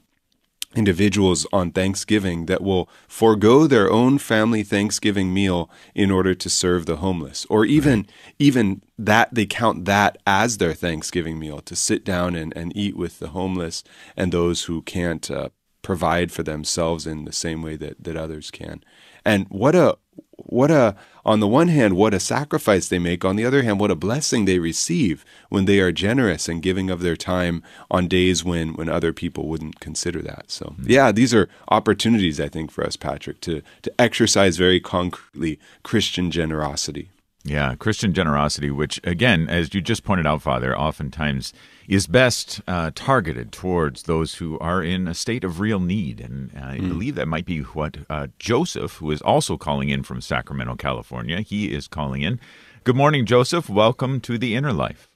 [0.76, 6.86] individuals on Thanksgiving that will forego their own family Thanksgiving meal in order to serve
[6.86, 8.12] the homeless or even right.
[8.38, 12.96] even that they count that as their Thanksgiving meal to sit down and, and eat
[12.96, 13.84] with the homeless
[14.16, 15.50] and those who can't uh,
[15.82, 18.84] provide for themselves in the same way that, that others can.
[19.26, 19.98] And what a
[20.38, 23.80] what a on the one hand what a sacrifice they make on the other hand
[23.80, 27.62] what a blessing they receive when they are generous and giving of their time
[27.92, 30.90] on days when when other people wouldn't consider that so mm-hmm.
[30.90, 36.32] yeah these are opportunities i think for us patrick to to exercise very concretely christian
[36.32, 37.10] generosity
[37.46, 41.54] yeah, Christian generosity, which, again, as you just pointed out, Father, oftentimes
[41.90, 46.22] is best uh, targeted towards those who are in a state of real need.
[46.22, 46.88] And I mm.
[46.88, 51.42] believe that might be what uh, Joseph, who is also calling in from Sacramento, California,
[51.42, 52.40] he is calling in.
[52.84, 53.70] Good morning, Joseph.
[53.70, 55.10] Welcome to the Inner Life.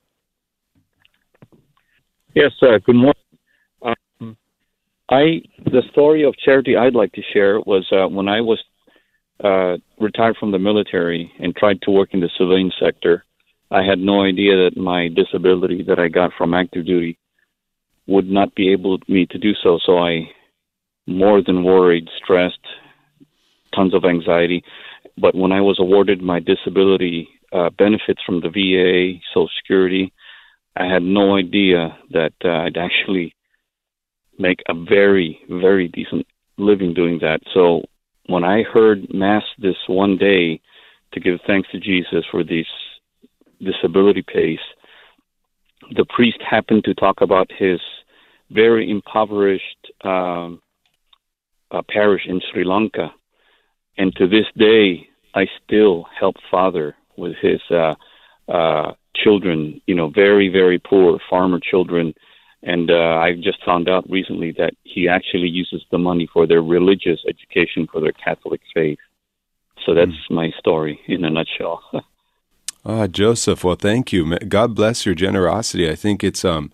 [2.33, 3.13] Yes, uh, good morning.
[3.83, 4.35] Um,
[5.11, 8.59] I the story of charity I'd like to share was uh, when I was
[9.43, 13.23] uh, retired from the military and tried to work in the civilian sector,
[13.73, 17.17] I had no idea that my disability that I got from active duty
[18.05, 19.79] would not be able me to do so.
[19.83, 20.29] So I
[21.07, 22.65] more than worried, stressed,
[23.75, 24.63] tons of anxiety.
[25.17, 30.13] But when I was awarded my disability uh, benefits from the VA, Social Security,
[30.75, 33.33] I had no idea that uh, I'd actually
[34.37, 37.39] make a very, very decent living doing that.
[37.55, 37.81] So
[38.27, 40.61] when I heard Mass this one day
[41.13, 42.67] to give thanks to Jesus for this
[43.61, 44.59] disability pays,
[45.95, 47.79] the priest happened to talk about his
[48.51, 50.61] very impoverished um,
[51.71, 53.11] uh, parish in Sri Lanka.
[53.97, 57.95] and to this day, I still help father with his uh,
[58.47, 59.81] uh, children.
[59.87, 62.13] You know, very very poor farmer children,
[62.61, 66.61] and uh, I just found out recently that he actually uses the money for their
[66.61, 68.99] religious education for their Catholic faith.
[69.85, 70.35] So that's mm.
[70.35, 71.81] my story in a nutshell.
[72.85, 73.63] Ah, Joseph.
[73.63, 74.37] Well, thank you.
[74.39, 75.89] God bless your generosity.
[75.89, 76.71] I think it's um,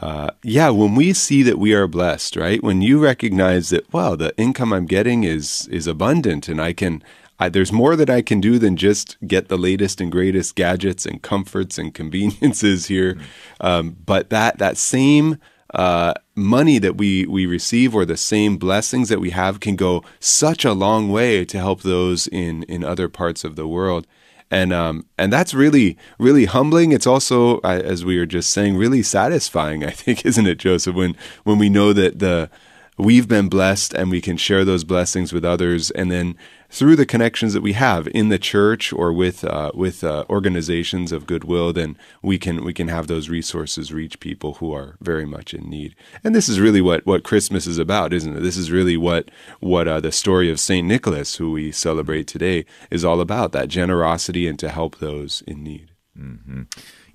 [0.00, 0.70] uh, yeah.
[0.70, 2.62] When we see that we are blessed, right?
[2.62, 7.02] When you recognize that, wow, the income I'm getting is is abundant, and I can.
[7.38, 11.04] I, there's more that I can do than just get the latest and greatest gadgets
[11.04, 13.14] and comforts and conveniences here.
[13.14, 13.66] Mm-hmm.
[13.66, 15.38] Um, but that that same
[15.74, 20.02] uh, money that we we receive or the same blessings that we have can go
[20.18, 24.06] such a long way to help those in in other parts of the world
[24.50, 26.92] and um, and that's really really humbling.
[26.92, 29.84] It's also, as we were just saying, really satisfying.
[29.84, 30.94] I think, isn't it, Joseph?
[30.94, 32.50] When when we know that the
[32.98, 36.36] we've been blessed and we can share those blessings with others, and then
[36.70, 41.12] through the connections that we have in the church or with uh, with uh, organizations
[41.12, 45.26] of goodwill, then we can we can have those resources reach people who are very
[45.26, 45.94] much in need.
[46.24, 48.40] And this is really what what Christmas is about, isn't it?
[48.40, 52.64] This is really what what uh, the story of Saint Nicholas, who we celebrate today,
[52.90, 55.92] is all about: that generosity and to help those in need.
[56.18, 56.62] Mm-hmm.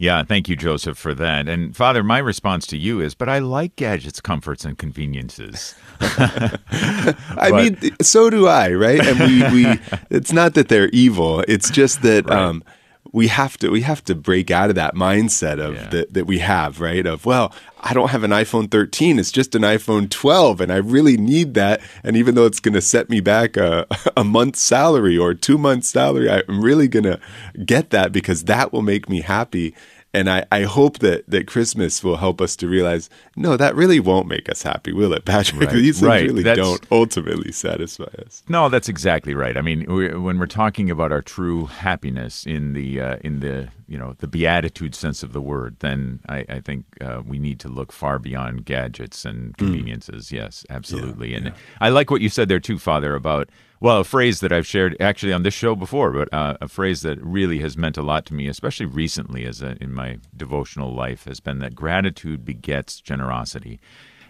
[0.01, 1.47] Yeah, thank you, Joseph, for that.
[1.47, 5.75] And Father, my response to you is, but I like gadgets, comforts, and conveniences.
[6.01, 8.99] I mean, so do I, right?
[8.99, 11.41] And we, we, it's not that they're evil.
[11.47, 12.35] It's just that right.
[12.35, 12.63] um,
[13.12, 15.89] we have to we have to break out of that mindset of yeah.
[15.89, 19.56] that that we have right of well I don't have an iPhone 13 it's just
[19.56, 23.10] an iPhone 12 and I really need that and even though it's going to set
[23.10, 23.86] me back a,
[24.17, 27.19] a month's salary or 2 months salary I'm really going to
[27.65, 29.76] get that because that will make me happy
[30.13, 34.00] and I, I hope that, that Christmas will help us to realize, no, that really
[34.00, 35.69] won't make us happy, will it, Patrick?
[35.69, 35.74] Right.
[35.74, 36.26] These things right.
[36.28, 38.43] really that's, don't ultimately satisfy us.
[38.50, 39.56] No, that's exactly right.
[39.56, 43.69] I mean, we, when we're talking about our true happiness in the uh, in the
[43.88, 47.60] you know the beatitude sense of the word, then I, I think uh, we need
[47.62, 49.58] to look far beyond gadgets and mm.
[49.58, 50.28] conveniences.
[50.28, 50.32] Mm.
[50.34, 51.32] Yes, absolutely.
[51.32, 51.54] Yeah, and yeah.
[51.80, 53.50] I like what you said there too, Father, about
[53.81, 57.01] well, a phrase that I've shared actually on this show before, but uh, a phrase
[57.01, 60.93] that really has meant a lot to me, especially recently as a, in my devotional
[60.93, 63.79] life, has been that gratitude begets generosity.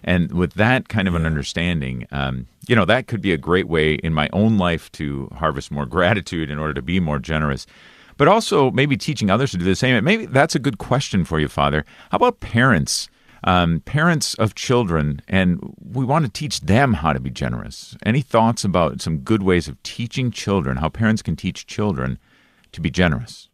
[0.06, 3.68] And with that kind of an understanding, um, you know, that could be a great
[3.68, 7.68] way in my own life to harvest more gratitude in order to be more generous.
[8.16, 10.02] But also maybe teaching others to do the same.
[10.04, 11.84] Maybe that's a good question for you, Father.
[12.10, 13.10] How about parents?
[13.44, 17.96] Um, parents of children, and we want to teach them how to be generous.
[18.06, 22.20] Any thoughts about some good ways of teaching children, how parents can teach children
[22.72, 23.50] to be generous?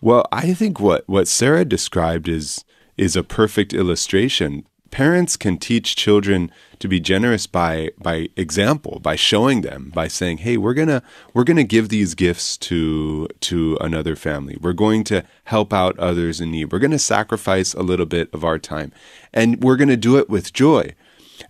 [0.00, 2.64] Well, I think what, what Sarah described is
[2.96, 9.16] is a perfect illustration parents can teach children to be generous by by example by
[9.16, 13.28] showing them by saying hey we're going to we're going to give these gifts to
[13.40, 17.74] to another family we're going to help out others in need we're going to sacrifice
[17.74, 18.92] a little bit of our time
[19.32, 20.94] and we're going to do it with joy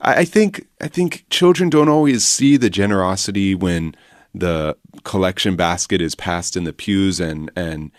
[0.01, 3.95] I, I think i think children don't always see the generosity when
[4.35, 7.91] the collection basket is passed in the pews and and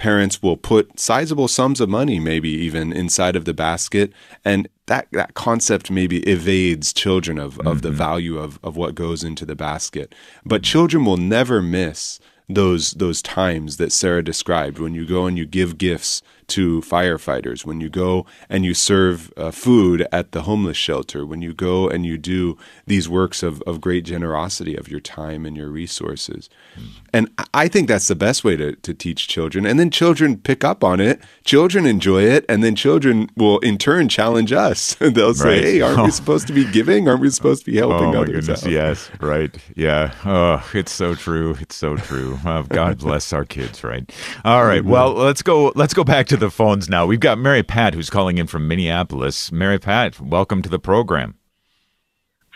[0.00, 4.12] parents will put sizable sums of money, maybe even inside of the basket.
[4.44, 7.78] And that, that concept maybe evades children of, of mm-hmm.
[7.78, 10.16] the value of, of what goes into the basket.
[10.44, 15.38] But children will never miss those those times that Sarah described when you go and
[15.38, 16.20] you give gifts
[16.50, 21.42] to firefighters, when you go and you serve uh, food at the homeless shelter, when
[21.42, 25.56] you go and you do these works of, of great generosity of your time and
[25.56, 26.50] your resources.
[26.78, 26.86] Mm.
[27.12, 29.66] And I think that's the best way to, to teach children.
[29.66, 33.78] And then children pick up on it, children enjoy it, and then children will in
[33.78, 34.94] turn challenge us.
[35.00, 37.08] They'll say, hey, aren't we supposed to be giving?
[37.08, 38.46] Aren't we supposed to be helping oh, others?
[38.46, 38.66] Goodness?
[38.66, 39.56] Yes, right.
[39.74, 40.14] Yeah.
[40.24, 41.56] Oh, it's so true.
[41.60, 42.38] It's so true.
[42.44, 44.10] Uh, God bless our kids, right?
[44.44, 44.84] All right.
[44.84, 47.06] Well, let's go let's go back to the phones now.
[47.06, 49.52] We've got Mary Pat who's calling in from Minneapolis.
[49.52, 51.36] Mary Pat, welcome to the program.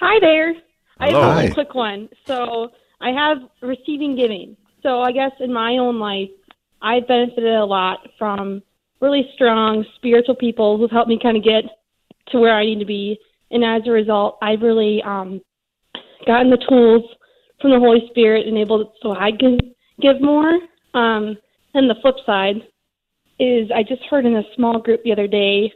[0.01, 0.55] Hi there.
[0.99, 1.21] Hello.
[1.21, 2.09] I have a quick one.
[2.27, 2.71] So
[3.01, 4.57] I have receiving giving.
[4.83, 6.31] So I guess in my own life,
[6.83, 8.63] I've benefited a lot from
[9.01, 11.65] really strong spiritual people who've helped me kind of get
[12.29, 13.19] to where I need to be.
[13.51, 15.43] And as a result, I've really um,
[16.27, 17.03] gotten the tools
[17.61, 19.59] from the Holy Spirit and able to, so I can
[20.01, 20.59] give more.
[20.95, 21.37] Um,
[21.75, 22.63] and the flip side,
[23.39, 25.73] is I just heard in a small group the other day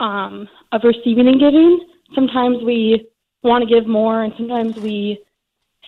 [0.00, 1.80] um, of receiving and giving.
[2.14, 3.06] Sometimes we
[3.42, 5.22] want to give more, and sometimes we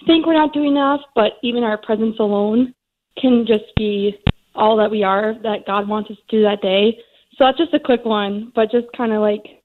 [0.06, 2.74] think we're not doing enough, but even our presence alone
[3.18, 4.16] can just be
[4.54, 6.98] all that we are that God wants us to do that day.
[7.36, 9.62] So that's just a quick one, but just kind of like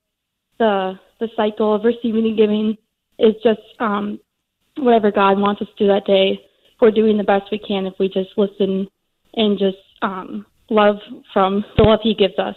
[0.59, 2.77] the the cycle of receiving and giving
[3.19, 4.19] is just um,
[4.77, 6.39] whatever God wants us to do that day.
[6.79, 8.87] We're doing the best we can if we just listen
[9.33, 10.97] and just um, love
[11.33, 12.55] from the love He gives us.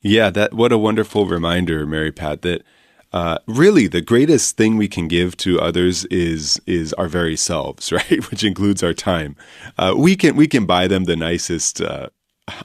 [0.00, 2.62] Yeah, that what a wonderful reminder, Mary Pat, that
[3.12, 7.90] uh, really the greatest thing we can give to others is is our very selves,
[7.92, 8.30] right?
[8.30, 9.36] Which includes our time.
[9.76, 12.08] Uh, we can we can buy them the nicest uh,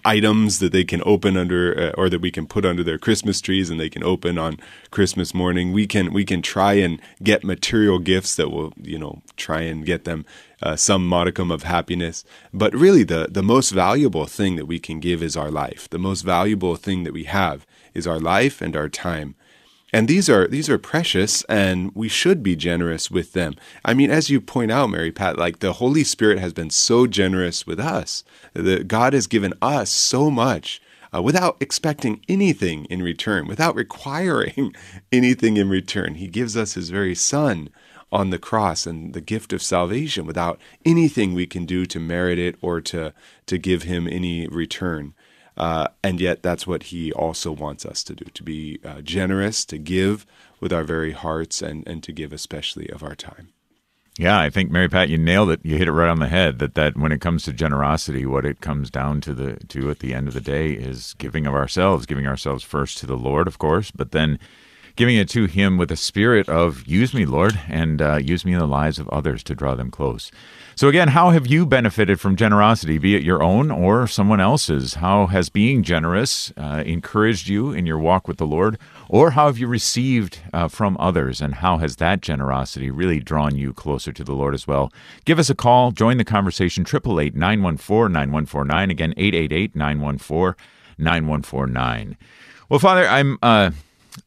[0.05, 3.41] items that they can open under uh, or that we can put under their Christmas
[3.41, 4.59] trees and they can open on
[4.91, 5.71] Christmas morning.
[5.71, 9.85] We can we can try and get material gifts that will you know try and
[9.85, 10.25] get them
[10.63, 12.23] uh, some modicum of happiness.
[12.53, 15.89] But really, the the most valuable thing that we can give is our life.
[15.89, 19.35] The most valuable thing that we have is our life and our time.
[19.91, 23.53] And these are these are precious and we should be generous with them.
[23.85, 27.05] I mean, as you point out, Mary Pat, like the Holy Spirit has been so
[27.05, 28.23] generous with us.
[28.53, 30.81] That God has given us so much
[31.13, 34.73] uh, without expecting anything in return, without requiring
[35.11, 36.15] anything in return.
[36.15, 37.69] He gives us his very son
[38.13, 42.37] on the cross and the gift of salvation without anything we can do to merit
[42.39, 43.13] it or to
[43.47, 45.13] to give him any return.
[45.57, 49.65] Uh, and yet, that's what he also wants us to do to be uh, generous,
[49.65, 50.25] to give
[50.59, 53.49] with our very hearts, and, and to give especially of our time.
[54.17, 55.59] Yeah, I think Mary Pat, you nailed it.
[55.63, 56.59] You hit it right on the head.
[56.59, 59.99] That that when it comes to generosity, what it comes down to the to at
[59.99, 63.47] the end of the day is giving of ourselves, giving ourselves first to the Lord,
[63.47, 64.37] of course, but then
[64.95, 68.53] giving it to Him with a spirit of "Use me, Lord, and uh, use me
[68.53, 70.31] in the lives of others to draw them close."
[70.75, 74.95] So, again, how have you benefited from generosity, be it your own or someone else's?
[74.95, 78.79] How has being generous uh, encouraged you in your walk with the Lord?
[79.07, 83.55] Or how have you received uh, from others, and how has that generosity really drawn
[83.55, 84.91] you closer to the Lord as well?
[85.25, 88.89] Give us a call, join the conversation, 888 914 9149.
[88.89, 90.55] Again, 888 914
[90.97, 92.17] 9149.
[92.69, 93.37] Well, Father, I'm.
[93.43, 93.71] Uh,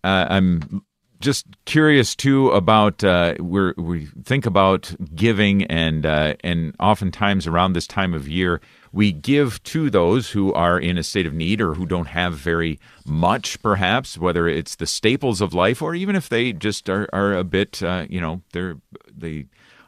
[0.05, 0.83] uh, I'm
[1.21, 7.73] just curious too about uh, we we think about giving and uh, and oftentimes around
[7.73, 8.61] this time of year
[8.93, 12.35] we give to those who are in a state of need or who don't have
[12.35, 17.09] very much perhaps whether it's the staples of life or even if they just are,
[17.13, 18.77] are a bit uh, you know they're
[19.15, 19.47] they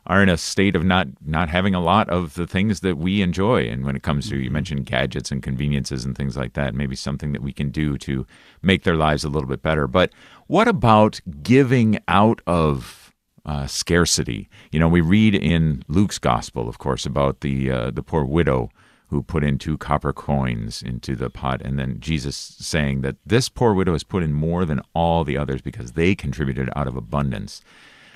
[0.09, 3.21] are in a state of not not having a lot of the things that we
[3.21, 3.69] enjoy.
[3.69, 4.55] And when it comes to you mm-hmm.
[4.55, 8.27] mentioned gadgets and conveniences and things like that, maybe something that we can do to
[8.63, 9.87] make their lives a little bit better.
[9.87, 10.13] But
[10.47, 13.13] what about giving out of
[13.45, 14.49] uh, scarcity?
[14.73, 18.71] You know, we read in Luke's gospel, of course, about the uh, the poor widow
[19.09, 23.49] who put in two copper coins into the pot, and then Jesus saying that this
[23.49, 26.97] poor widow has put in more than all the others because they contributed out of
[26.97, 27.63] abundance.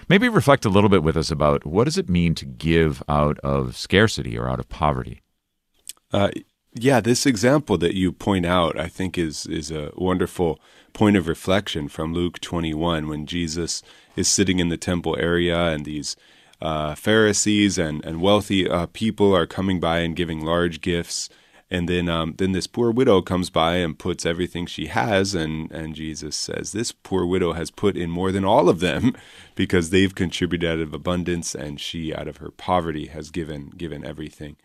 [0.08, 3.38] Maybe reflect a little bit with us about what does it mean to give out
[3.40, 5.22] of scarcity or out of poverty?
[6.12, 6.30] Uh,
[6.74, 10.58] yeah, this example that you point out, I think, is is a wonderful
[10.92, 13.82] point of reflection from Luke 21 when Jesus
[14.16, 16.16] is sitting in the temple area and these
[16.60, 21.28] uh, Pharisees and, and wealthy uh, people are coming by and giving large gifts
[21.72, 25.72] and then, um, then this poor widow comes by and puts everything she has, and,
[25.72, 29.16] and Jesus says, This poor widow has put in more than all of them
[29.54, 34.04] because they've contributed out of abundance, and she, out of her poverty, has given, given
[34.04, 34.56] everything.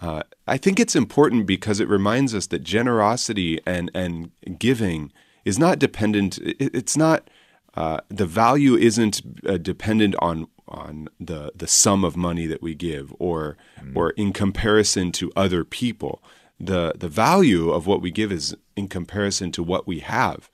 [0.00, 5.10] Uh, I think it's important because it reminds us that generosity and, and giving
[5.46, 7.30] is not dependent, it, it's not,
[7.74, 12.74] uh, the value isn't uh, dependent on on the the sum of money that we
[12.74, 13.94] give or mm.
[13.94, 16.22] or in comparison to other people
[16.58, 20.50] the the value of what we give is in comparison to what we have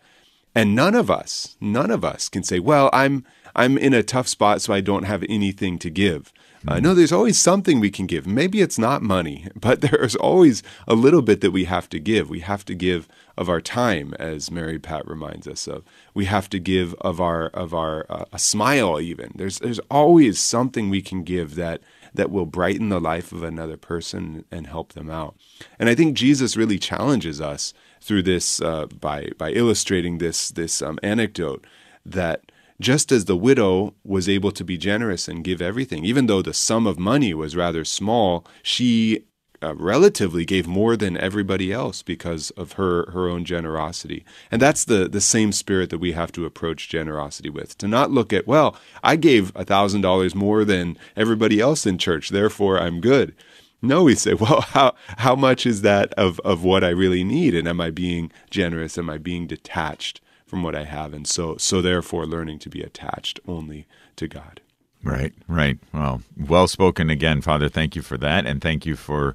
[0.54, 3.24] and none of us none of us can say well i'm
[3.56, 6.32] i'm in a tough spot so i don't have anything to give
[6.66, 8.26] uh, no, there's always something we can give.
[8.26, 12.30] Maybe it's not money, but there's always a little bit that we have to give.
[12.30, 15.84] We have to give of our time, as Mary Pat reminds us of.
[16.14, 19.00] We have to give of our of our uh, a smile.
[19.00, 21.80] Even there's there's always something we can give that
[22.14, 25.36] that will brighten the life of another person and help them out.
[25.78, 30.80] And I think Jesus really challenges us through this uh, by by illustrating this this
[30.80, 31.66] um, anecdote
[32.06, 32.52] that
[32.84, 36.52] just as the widow was able to be generous and give everything, even though the
[36.52, 39.24] sum of money was rather small, she
[39.62, 44.22] uh, relatively gave more than everybody else because of her her own generosity.
[44.50, 47.78] And that's the the same spirit that we have to approach generosity with.
[47.78, 51.96] To not look at, well, I gave a thousand dollars more than everybody else in
[51.96, 53.34] church, therefore I'm good.
[53.80, 57.54] No, we say, well, how how much is that of, of what I really need?
[57.54, 58.98] And am I being generous?
[58.98, 60.20] Am I being detached?
[60.54, 64.60] From what I have, and so so therefore learning to be attached only to God.
[65.02, 65.78] Right, right.
[65.92, 67.68] Well, well spoken again, Father.
[67.68, 69.34] Thank you for that, and thank you for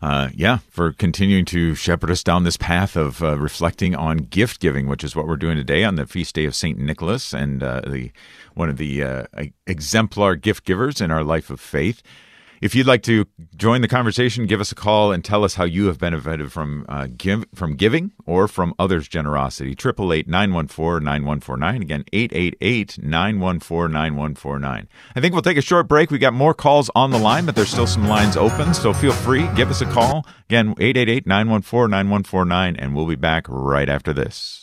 [0.00, 4.60] uh, yeah, for continuing to shepherd us down this path of uh, reflecting on gift
[4.60, 7.60] giving, which is what we're doing today on the feast day of Saint Nicholas, and
[7.64, 8.12] uh, the
[8.54, 9.24] one of the uh,
[9.66, 12.04] exemplar gift givers in our life of faith.
[12.62, 15.64] If you'd like to join the conversation, give us a call and tell us how
[15.64, 19.74] you have benefited from uh, give, from giving or from others' generosity.
[19.74, 21.82] 888-914-9149.
[21.82, 24.86] Again, 888-914-9149.
[25.16, 26.12] I think we'll take a short break.
[26.12, 29.10] We got more calls on the line, but there's still some lines open, so feel
[29.10, 29.48] free.
[29.56, 30.24] Give us a call.
[30.48, 34.61] Again, 888-914-9149, and we'll be back right after this.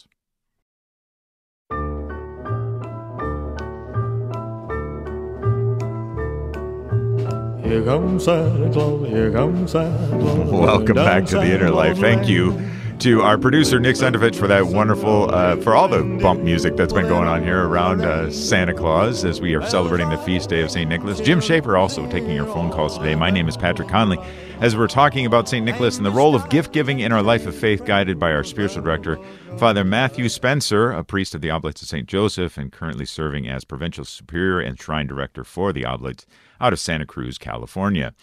[7.70, 10.50] Here comes Santa Claus, here comes Santa Claus.
[10.50, 12.00] Welcome back to the Inner Life.
[12.00, 12.60] Thank you
[13.00, 16.92] to our producer Nick Sundovich for that wonderful, uh, for all the bump music that's
[16.92, 20.62] been going on here around uh, Santa Claus as we are celebrating the feast day
[20.62, 20.90] of St.
[20.90, 21.22] Nicholas.
[21.22, 23.16] Jim Schaefer also taking your phone calls today.
[23.16, 24.18] My name is Patrick Conley.
[24.60, 25.66] As we're talking about St.
[25.66, 28.44] Nicholas and the role of gift giving in our life of faith, guided by our
[28.44, 29.18] spiritual director,
[29.58, 32.06] Father Matthew Spencer, a priest of the Oblates of St.
[32.06, 36.26] Joseph and currently serving as provincial superior and shrine director for the Oblates
[36.60, 38.14] out of Santa Cruz, California.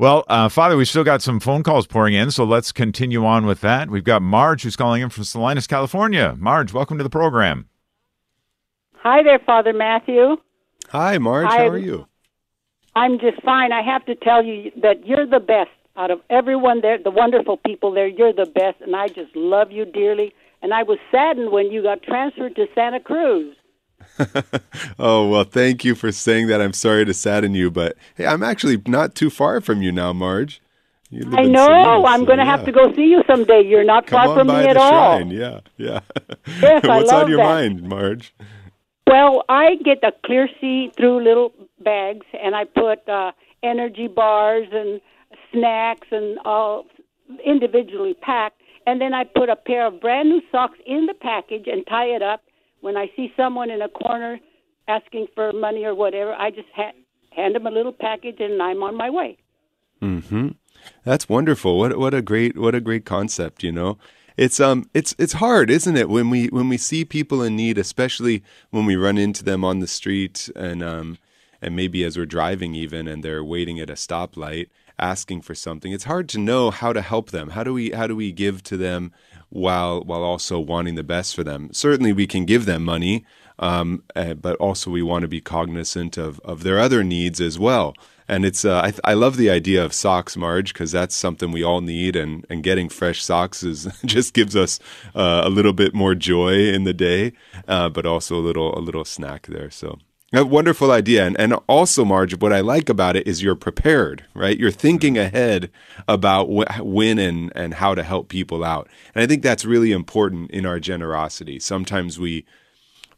[0.00, 3.44] Well, uh, Father, we've still got some phone calls pouring in, so let's continue on
[3.44, 3.90] with that.
[3.90, 6.36] We've got Marge who's calling in from Salinas, California.
[6.38, 7.68] Marge, welcome to the program.
[8.94, 10.38] Hi there, Father Matthew.
[10.88, 11.48] Hi, Marge.
[11.48, 11.58] Hi.
[11.58, 12.06] How are you?
[12.96, 13.72] I'm just fine.
[13.72, 17.58] I have to tell you that you're the best out of everyone there, the wonderful
[17.58, 18.06] people there.
[18.06, 20.32] You're the best, and I just love you dearly.
[20.62, 23.54] And I was saddened when you got transferred to Santa Cruz.
[24.98, 26.60] oh, well, thank you for saying that.
[26.60, 30.12] I'm sorry to sadden you, but hey, I'm actually not too far from you now,
[30.12, 30.60] Marge.
[31.10, 31.66] You live I know.
[31.66, 32.50] Salinas, I'm so going to yeah.
[32.56, 33.62] have to go see you someday.
[33.62, 35.18] You're not Come far from me at all.
[35.18, 35.30] shrine.
[35.30, 36.00] Yeah, yeah.
[36.60, 37.44] Yes, I What's love on your that.
[37.44, 38.32] mind, Marge?
[39.06, 43.32] Well, I get the clear see through little bags, and I put uh,
[43.62, 45.00] energy bars and
[45.52, 46.86] snacks and all
[47.44, 48.60] individually packed.
[48.86, 52.06] And then I put a pair of brand new socks in the package and tie
[52.06, 52.42] it up.
[52.80, 54.38] When I see someone in a corner
[54.88, 56.92] asking for money or whatever, I just ha-
[57.30, 59.38] hand them a little package and I'm on my way.
[60.00, 60.48] Hmm.
[61.04, 61.78] That's wonderful.
[61.78, 63.62] What what a great what a great concept.
[63.62, 63.98] You know,
[64.36, 67.76] it's um it's it's hard, isn't it, when we when we see people in need,
[67.76, 71.18] especially when we run into them on the street and um
[71.62, 74.68] and maybe as we're driving even and they're waiting at a stoplight
[75.00, 75.92] asking for something.
[75.92, 77.50] It's hard to know how to help them.
[77.50, 79.12] How do we how do we give to them
[79.48, 81.72] while while also wanting the best for them?
[81.72, 83.24] Certainly, we can give them money.
[83.58, 87.58] Um, uh, but also we want to be cognizant of, of their other needs as
[87.58, 87.94] well.
[88.26, 91.62] And it's uh, I, I love the idea of socks, Marge, because that's something we
[91.62, 94.78] all need, and, and getting fresh socks is just gives us
[95.14, 97.32] uh, a little bit more joy in the day,
[97.68, 99.70] uh, but also a little a little snack there.
[99.70, 99.98] So
[100.32, 104.24] a wonderful idea, and and also, Marge, what I like about it is you're prepared,
[104.34, 104.58] right?
[104.58, 105.34] You're thinking mm-hmm.
[105.34, 105.70] ahead
[106.06, 109.92] about wh- when and and how to help people out, and I think that's really
[109.92, 111.58] important in our generosity.
[111.58, 112.44] Sometimes we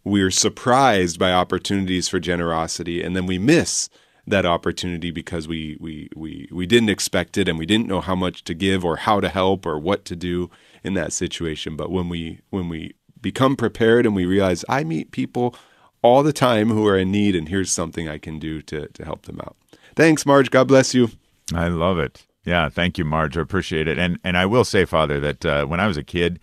[0.05, 3.89] we're surprised by opportunities for generosity and then we miss
[4.27, 8.15] that opportunity because we, we, we, we didn't expect it and we didn't know how
[8.15, 10.51] much to give or how to help or what to do
[10.85, 11.77] in that situation.
[11.77, 15.55] But when we when we become prepared and we realize I meet people
[16.03, 19.05] all the time who are in need and here's something I can do to, to
[19.05, 19.57] help them out.
[19.95, 20.51] Thanks, Marge.
[20.51, 21.11] God bless you.
[21.55, 22.25] I love it.
[22.45, 23.37] Yeah, thank you, Marge.
[23.37, 23.99] I appreciate it.
[23.99, 26.41] And and I will say, Father, that uh, when I was a kid,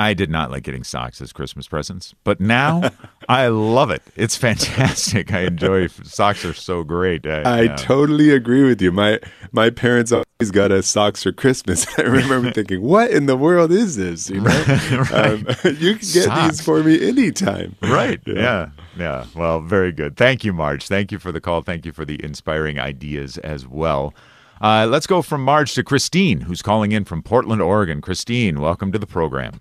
[0.00, 2.90] I did not like getting socks as Christmas presents, but now
[3.28, 4.02] I love it.
[4.16, 5.30] It's fantastic.
[5.30, 7.26] I enjoy socks; are so great.
[7.26, 7.76] I, I yeah.
[7.76, 8.92] totally agree with you.
[8.92, 9.20] My
[9.52, 11.86] my parents always got us socks for Christmas.
[11.98, 14.64] I remember thinking, "What in the world is this?" You know,
[15.12, 16.48] um, you can get Socks.
[16.48, 17.76] these for me anytime.
[17.82, 18.22] Right.
[18.24, 18.70] Yeah.
[18.96, 19.26] yeah.
[19.34, 20.16] Well, very good.
[20.16, 20.88] Thank you, Marge.
[20.88, 21.60] Thank you for the call.
[21.60, 24.14] Thank you for the inspiring ideas as well.
[24.62, 28.00] Uh, let's go from Marge to Christine, who's calling in from Portland, Oregon.
[28.00, 29.60] Christine, welcome to the program.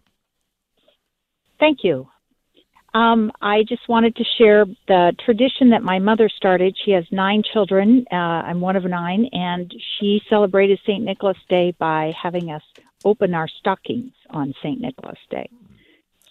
[1.60, 2.07] Thank you.
[2.93, 6.76] Um, I just wanted to share the tradition that my mother started.
[6.84, 8.05] She has nine children.
[8.12, 11.03] Uh, I'm one of nine, and she celebrated St.
[11.03, 12.64] Nicholas Day by having us
[13.05, 14.82] open our stockings on St.
[14.82, 15.49] Nicholas Day.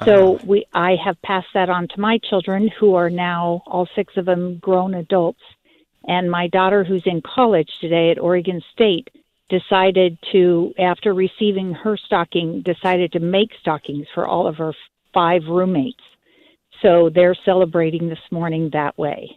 [0.05, 4.17] So we, I have passed that on to my children, who are now all six
[4.17, 5.41] of them grown adults,
[6.07, 9.09] and my daughter, who's in college today at Oregon State,
[9.49, 14.73] decided to, after receiving her stocking, decided to make stockings for all of her
[15.19, 16.05] five roommates.
[16.81, 19.31] So they're celebrating this morning that way.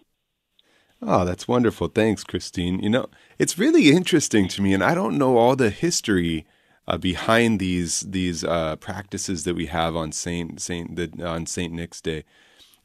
[1.02, 1.88] Oh, that's wonderful.
[1.88, 2.80] Thanks, Christine.
[2.84, 3.08] You know,
[3.40, 6.46] it's really interesting to me, and I don't know all the history
[6.88, 11.74] uh, behind these these uh, practices that we have on Saint Saint the, on Saint
[11.74, 12.26] Nick's Day.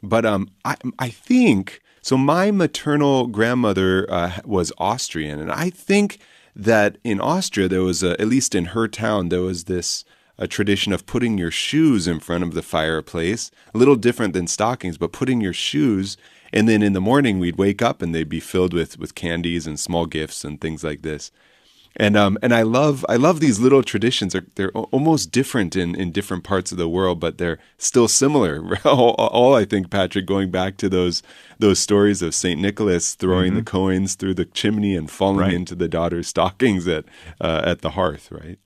[0.02, 2.16] But um, I I think so.
[2.16, 6.18] My maternal grandmother uh, was Austrian, and I think
[6.54, 10.06] that in Austria there was a, at least in her town there was this
[10.38, 14.46] a tradition of putting your shoes in front of the fireplace, a little different than
[14.46, 16.16] stockings, but putting your shoes
[16.52, 19.66] and then in the morning we'd wake up and they'd be filled with with candies
[19.66, 21.32] and small gifts and things like this
[21.96, 24.32] and um and I love I love these little traditions.
[24.32, 28.78] They're they're almost different in in different parts of the world, but they're still similar.
[28.84, 31.22] all, all, I think, Patrick, going back to those
[31.58, 33.56] those stories of Saint Nicholas throwing mm-hmm.
[33.56, 35.54] the coins through the chimney and falling right.
[35.54, 37.06] into the daughter's stockings at
[37.40, 38.58] uh, at the hearth, right?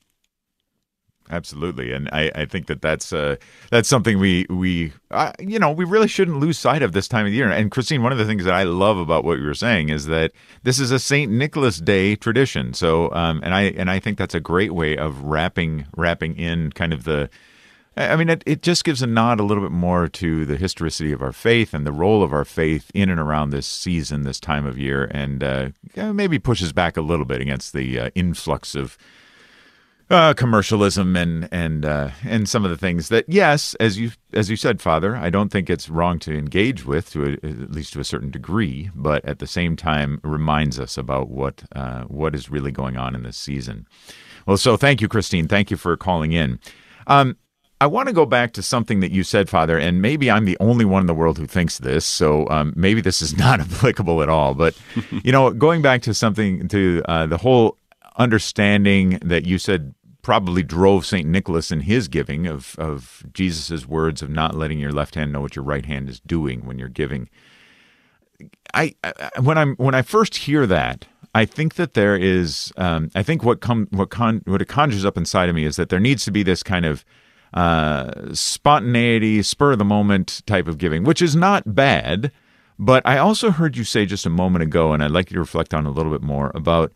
[1.31, 3.37] Absolutely, and I, I think that that's uh,
[3.71, 4.93] that's something we we
[5.39, 7.49] you know we really shouldn't lose sight of this time of the year.
[7.49, 10.07] And Christine, one of the things that I love about what you were saying is
[10.07, 10.33] that
[10.65, 12.75] this is a Saint Nicholas Day tradition.
[12.75, 16.73] So, um, and I and I think that's a great way of wrapping wrapping in
[16.73, 17.31] kind of the.
[17.97, 21.13] I mean, it, it just gives a nod a little bit more to the historicity
[21.13, 24.41] of our faith and the role of our faith in and around this season, this
[24.41, 28.75] time of year, and uh, maybe pushes back a little bit against the uh, influx
[28.75, 28.97] of
[30.11, 34.51] uh, commercialism and and uh, and some of the things that yes, as you as
[34.51, 37.93] you said, Father, I don't think it's wrong to engage with to a, at least
[37.93, 42.35] to a certain degree, but at the same time reminds us about what uh, what
[42.35, 43.87] is really going on in this season.
[44.47, 45.47] Well, so thank you, Christine.
[45.47, 46.59] Thank you for calling in.
[47.07, 47.37] Um,
[47.83, 50.59] I want to go back to something that you said, Father, and maybe I'm the
[50.61, 54.23] only one in the world who thinks this, so um, maybe this is not applicable
[54.23, 54.55] at all.
[54.55, 54.77] But
[55.23, 57.77] you know, going back to something to uh, the whole
[58.17, 61.27] understanding that you said probably drove St.
[61.27, 65.41] Nicholas in his giving of, of Jesus' words of not letting your left hand know
[65.41, 67.29] what your right hand is doing when you're giving.
[68.73, 73.11] I, I when I'm when I first hear that, I think that there is um,
[73.15, 75.89] I think what come what con what it conjures up inside of me is that
[75.89, 77.05] there needs to be this kind of
[77.53, 82.33] uh, spontaneity, spur of the moment type of giving, which is not bad.
[82.79, 85.41] But I also heard you say just a moment ago, and I'd like you to
[85.41, 86.93] reflect on a little bit more about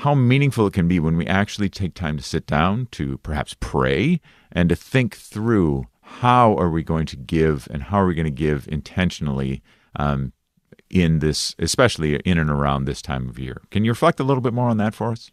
[0.00, 3.54] how meaningful it can be when we actually take time to sit down to perhaps
[3.60, 4.18] pray
[4.50, 8.24] and to think through how are we going to give and how are we going
[8.24, 9.62] to give intentionally
[9.96, 10.32] um,
[10.88, 13.60] in this, especially in and around this time of year.
[13.70, 15.30] Can you reflect a little bit more on that for us?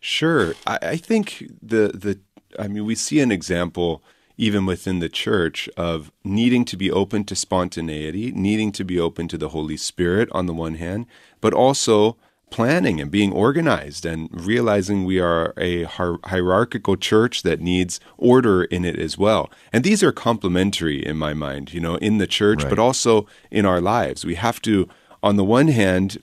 [0.00, 0.54] Sure.
[0.66, 2.18] I, I think the the
[2.58, 4.02] I mean we see an example
[4.38, 9.28] even within the church of needing to be open to spontaneity, needing to be open
[9.28, 11.06] to the Holy Spirit on the one hand,
[11.42, 12.16] but also
[12.50, 18.84] planning and being organized and realizing we are a hierarchical church that needs order in
[18.84, 19.50] it as well.
[19.72, 22.70] And these are complementary in my mind, you know, in the church, right.
[22.70, 24.24] but also in our lives.
[24.24, 24.88] We have to,
[25.22, 26.22] on the one hand,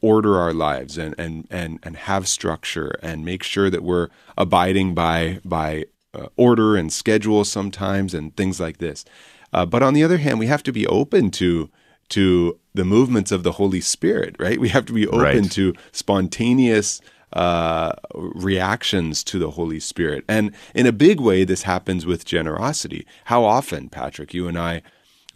[0.00, 4.94] order our lives and, and, and, and have structure and make sure that we're abiding
[4.94, 9.04] by, by uh, order and schedule sometimes and things like this.
[9.52, 11.68] Uh, but on the other hand, we have to be open to
[12.10, 14.60] to the movements of the Holy Spirit, right?
[14.60, 15.50] We have to be open right.
[15.52, 17.00] to spontaneous
[17.32, 20.24] uh, reactions to the Holy Spirit.
[20.28, 23.06] And in a big way, this happens with generosity.
[23.26, 24.82] How often, Patrick, you and I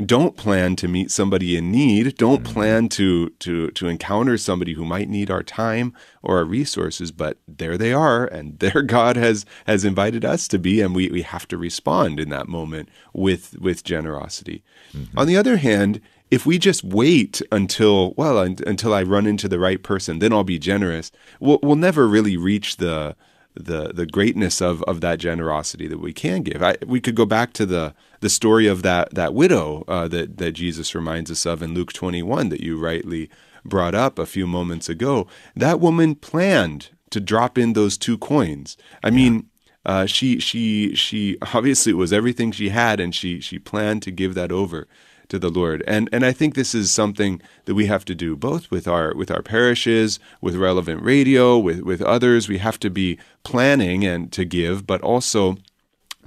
[0.04, 2.52] don't plan to meet somebody in need, don't mm-hmm.
[2.52, 7.38] plan to, to, to encounter somebody who might need our time or our resources, but
[7.46, 11.22] there they are, and there God has, has invited us to be, and we, we
[11.22, 14.64] have to respond in that moment with, with generosity.
[14.92, 15.18] Mm-hmm.
[15.18, 16.00] On the other hand,
[16.33, 20.45] if we just wait until well until I run into the right person, then I'll
[20.45, 21.12] be generous.
[21.41, 23.14] We'll, we'll never really reach the
[23.55, 26.62] the the greatness of of that generosity that we can give.
[26.62, 30.39] I, we could go back to the the story of that that widow uh, that
[30.39, 33.28] that Jesus reminds us of in Luke 21 that you rightly
[33.62, 35.26] brought up a few moments ago.
[35.55, 38.78] That woman planned to drop in those two coins.
[39.05, 39.49] I mean.
[39.85, 44.12] Uh, she she she obviously it was everything she had, and she she planned to
[44.12, 44.87] give that over
[45.33, 45.83] to the Lord.
[45.87, 49.14] And and I think this is something that we have to do both with our
[49.16, 52.51] with our parishes, with relevant radio, with with others.
[52.51, 55.57] We have to be planning and to give, but also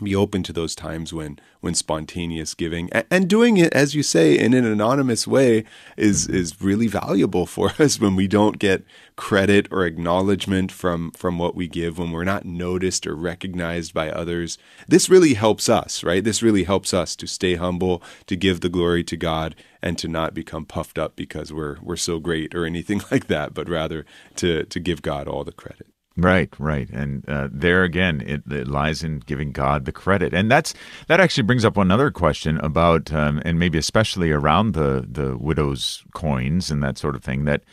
[0.03, 4.03] be open to those times when when spontaneous giving and, and, doing it as you
[4.03, 5.63] say in an anonymous way
[5.97, 8.83] is is really valuable for us when we don't get
[9.15, 14.09] credit or acknowledgement from from what we give when we're not noticed or recognized by
[14.09, 14.57] others.
[14.87, 16.23] This really helps us right?
[16.23, 20.07] This really helps us to stay humble to give the glory to God and to
[20.07, 24.05] not become puffed up because we're we're so great or anything like that but rather
[24.35, 28.69] to to give God all the credit Right, right, and uh, there again, it, it,
[28.69, 30.73] lies in giving God the credit, and that's
[31.07, 36.05] that actually brings up another question about, um, and maybe especially around the the widow's
[36.13, 37.43] coins and that sort of thing.
[37.43, 37.63] That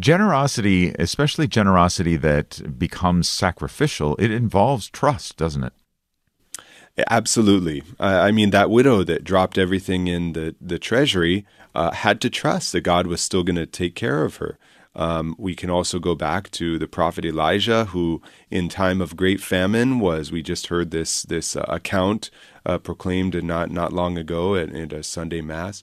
[0.00, 5.72] generosity, especially generosity that becomes sacrificial, it involves trust, doesn't it?
[7.08, 7.84] Absolutely.
[8.00, 12.30] Uh, I mean, that widow that dropped everything in the the treasury uh, had to
[12.30, 14.58] trust that God was still going to take care of her.
[14.96, 19.40] Um, we can also go back to the prophet Elijah, who, in time of great
[19.42, 22.30] famine, was we just heard this this uh, account
[22.64, 25.82] uh, proclaimed not not long ago at, at a Sunday mass.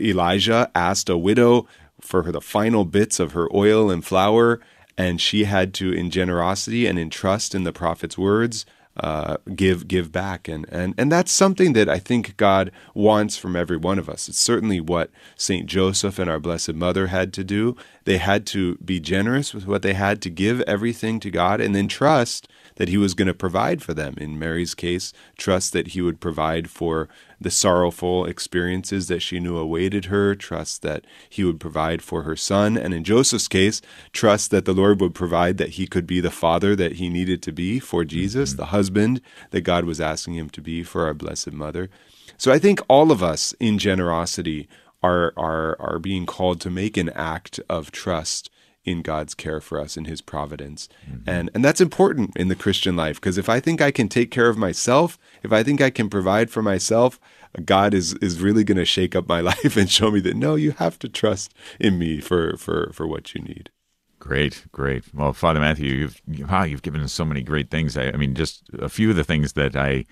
[0.00, 1.66] Elijah asked a widow
[2.00, 4.60] for her, the final bits of her oil and flour,
[4.96, 8.64] and she had to, in generosity and in trust in the prophet's words,
[8.96, 13.54] uh, give give back and, and and that's something that I think God wants from
[13.54, 14.28] every one of us.
[14.28, 17.76] It's certainly what Saint Joseph and our Blessed Mother had to do.
[18.04, 21.74] They had to be generous with what they had to give everything to God and
[21.74, 24.14] then trust that he was going to provide for them.
[24.18, 27.08] In Mary's case, trust that he would provide for
[27.40, 32.36] the sorrowful experiences that she knew awaited her, trust that he would provide for her
[32.36, 32.76] son.
[32.76, 33.80] And in Joseph's case,
[34.12, 37.42] trust that the Lord would provide that he could be the father that he needed
[37.42, 38.58] to be for Jesus, mm-hmm.
[38.58, 39.20] the husband
[39.50, 41.88] that God was asking him to be for our Blessed Mother.
[42.36, 44.68] So I think all of us in generosity
[45.02, 48.50] are, are, are being called to make an act of trust
[48.84, 50.88] in God's care for us in his providence.
[51.08, 51.28] Mm-hmm.
[51.28, 54.30] And and that's important in the Christian life because if I think I can take
[54.30, 57.20] care of myself, if I think I can provide for myself,
[57.64, 60.54] God is is really going to shake up my life and show me that no,
[60.54, 63.70] you have to trust in me for for for what you need.
[64.18, 65.04] Great, great.
[65.14, 67.96] Well, Father Matthew, you've wow, you've given us so many great things.
[67.96, 70.04] I, I mean, just a few of the things that I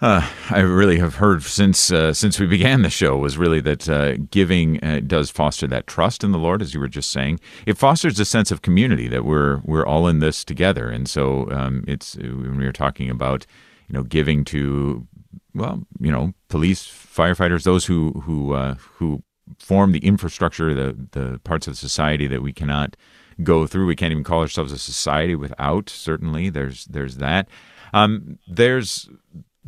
[0.00, 3.88] uh, I really have heard since uh, since we began the show was really that
[3.88, 7.40] uh, giving uh, does foster that trust in the Lord, as you were just saying.
[7.66, 11.50] It fosters a sense of community that we're we're all in this together, and so
[11.50, 13.44] um, it's when we were talking about
[13.88, 15.06] you know giving to
[15.54, 19.24] well you know police, firefighters, those who who uh, who
[19.58, 22.96] form the infrastructure, the the parts of society that we cannot
[23.42, 23.86] go through.
[23.86, 25.88] We can't even call ourselves a society without.
[25.88, 27.48] Certainly, there's there's that.
[27.92, 29.08] Um, there's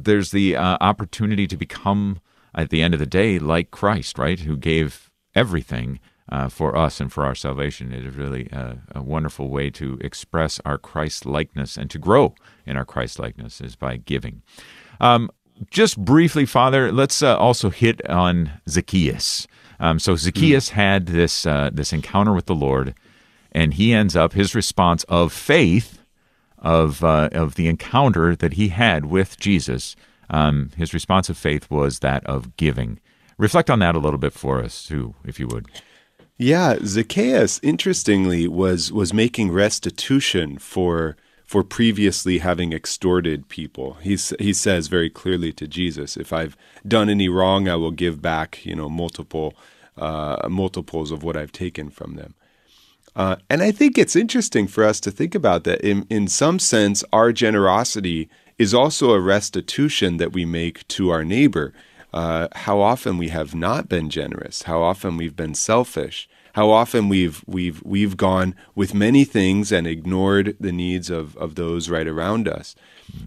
[0.05, 2.20] there's the uh, opportunity to become,
[2.55, 4.40] at the end of the day, like Christ, right?
[4.40, 7.92] Who gave everything uh, for us and for our salvation.
[7.92, 12.34] It is really a, a wonderful way to express our Christ likeness and to grow
[12.66, 14.42] in our Christ likeness is by giving.
[15.01, 15.30] Um,
[15.70, 19.46] just briefly, Father, let's uh, also hit on Zacchaeus.
[19.78, 20.72] Um, so Zacchaeus mm.
[20.72, 22.94] had this uh, this encounter with the Lord,
[23.53, 25.99] and he ends up his response of faith
[26.61, 29.96] of uh, of the encounter that he had with Jesus,
[30.28, 33.00] um, his response of faith was that of giving.
[33.38, 35.66] Reflect on that a little bit for us, too, if you would.
[36.36, 43.94] Yeah, Zacchaeus, interestingly, was was making restitution for for previously having extorted people.
[43.94, 46.56] He's, he says very clearly to Jesus, "If I've
[46.86, 49.54] done any wrong, I will give back, you know, multiple
[49.96, 52.34] uh, multiples of what I've taken from them."
[53.16, 55.80] Uh, and I think it's interesting for us to think about that.
[55.80, 61.24] In, in some sense, our generosity is also a restitution that we make to our
[61.24, 61.72] neighbor.
[62.12, 67.08] Uh, how often we have not been generous, how often we've been selfish, how often
[67.08, 72.08] we've we've we've gone with many things and ignored the needs of, of those right
[72.08, 72.74] around us.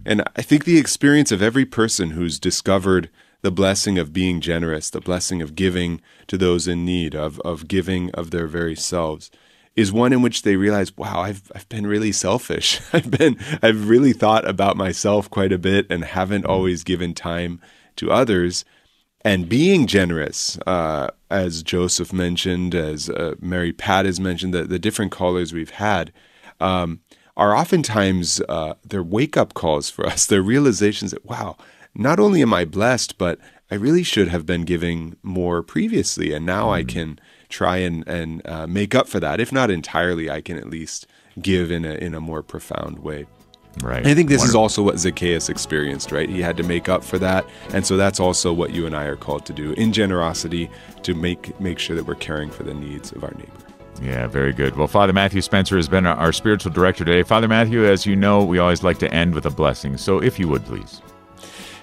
[0.05, 3.09] And I think the experience of every person who's discovered
[3.41, 7.67] the blessing of being generous, the blessing of giving to those in need, of, of
[7.67, 9.29] giving of their very selves,
[9.75, 12.79] is one in which they realize, wow, I've I've been really selfish.
[12.93, 17.59] I've been I've really thought about myself quite a bit and haven't always given time
[17.97, 18.65] to others.
[19.25, 24.79] And being generous, uh, as Joseph mentioned, as uh, Mary Pat has mentioned, the, the
[24.79, 26.11] different callers we've had,
[26.59, 26.99] um,
[27.37, 30.25] are oftentimes uh, they're wake up calls for us.
[30.27, 31.55] They're realizations that, wow,
[31.95, 33.39] not only am I blessed, but
[33.71, 36.73] I really should have been giving more previously, and now mm.
[36.73, 37.19] I can
[37.53, 39.39] try and and uh, make up for that.
[39.39, 41.07] If not entirely, I can at least
[41.41, 43.25] give in a in a more profound way.
[43.81, 43.97] Right.
[43.97, 44.49] And I think this Wonderful.
[44.49, 46.29] is also what Zacchaeus experienced, right?
[46.29, 49.05] He had to make up for that, and so that's also what you and I
[49.05, 50.69] are called to do in generosity
[51.03, 53.51] to make make sure that we're caring for the needs of our neighbor.
[54.01, 54.75] Yeah, very good.
[54.75, 57.23] Well, Father Matthew Spencer has been our spiritual director today.
[57.23, 59.97] Father Matthew, as you know, we always like to end with a blessing.
[59.97, 61.01] So if you would, please.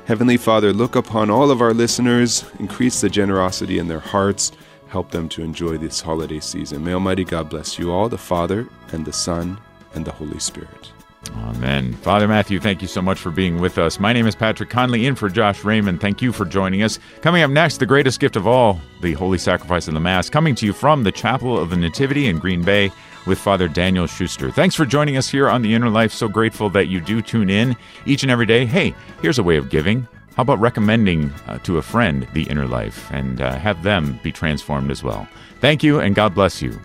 [0.06, 4.50] Heavenly Father, look upon all of our listeners, increase the generosity in their hearts
[4.90, 6.84] help them to enjoy this holiday season.
[6.84, 9.58] May Almighty God bless you all, the Father, and the Son,
[9.94, 10.92] and the Holy Spirit.
[11.36, 11.92] Amen.
[11.94, 14.00] Father Matthew, thank you so much for being with us.
[14.00, 16.00] My name is Patrick Conley, in for Josh Raymond.
[16.00, 16.98] Thank you for joining us.
[17.20, 20.54] Coming up next, the greatest gift of all, the Holy Sacrifice of the Mass, coming
[20.56, 22.90] to you from the Chapel of the Nativity in Green Bay
[23.26, 24.50] with Father Daniel Schuster.
[24.50, 26.12] Thanks for joining us here on The Inner Life.
[26.12, 27.76] So grateful that you do tune in
[28.06, 28.64] each and every day.
[28.64, 30.08] Hey, here's a way of giving.
[30.36, 34.32] How about recommending uh, to a friend the inner life and uh, have them be
[34.32, 35.28] transformed as well?
[35.60, 36.80] Thank you, and God bless you.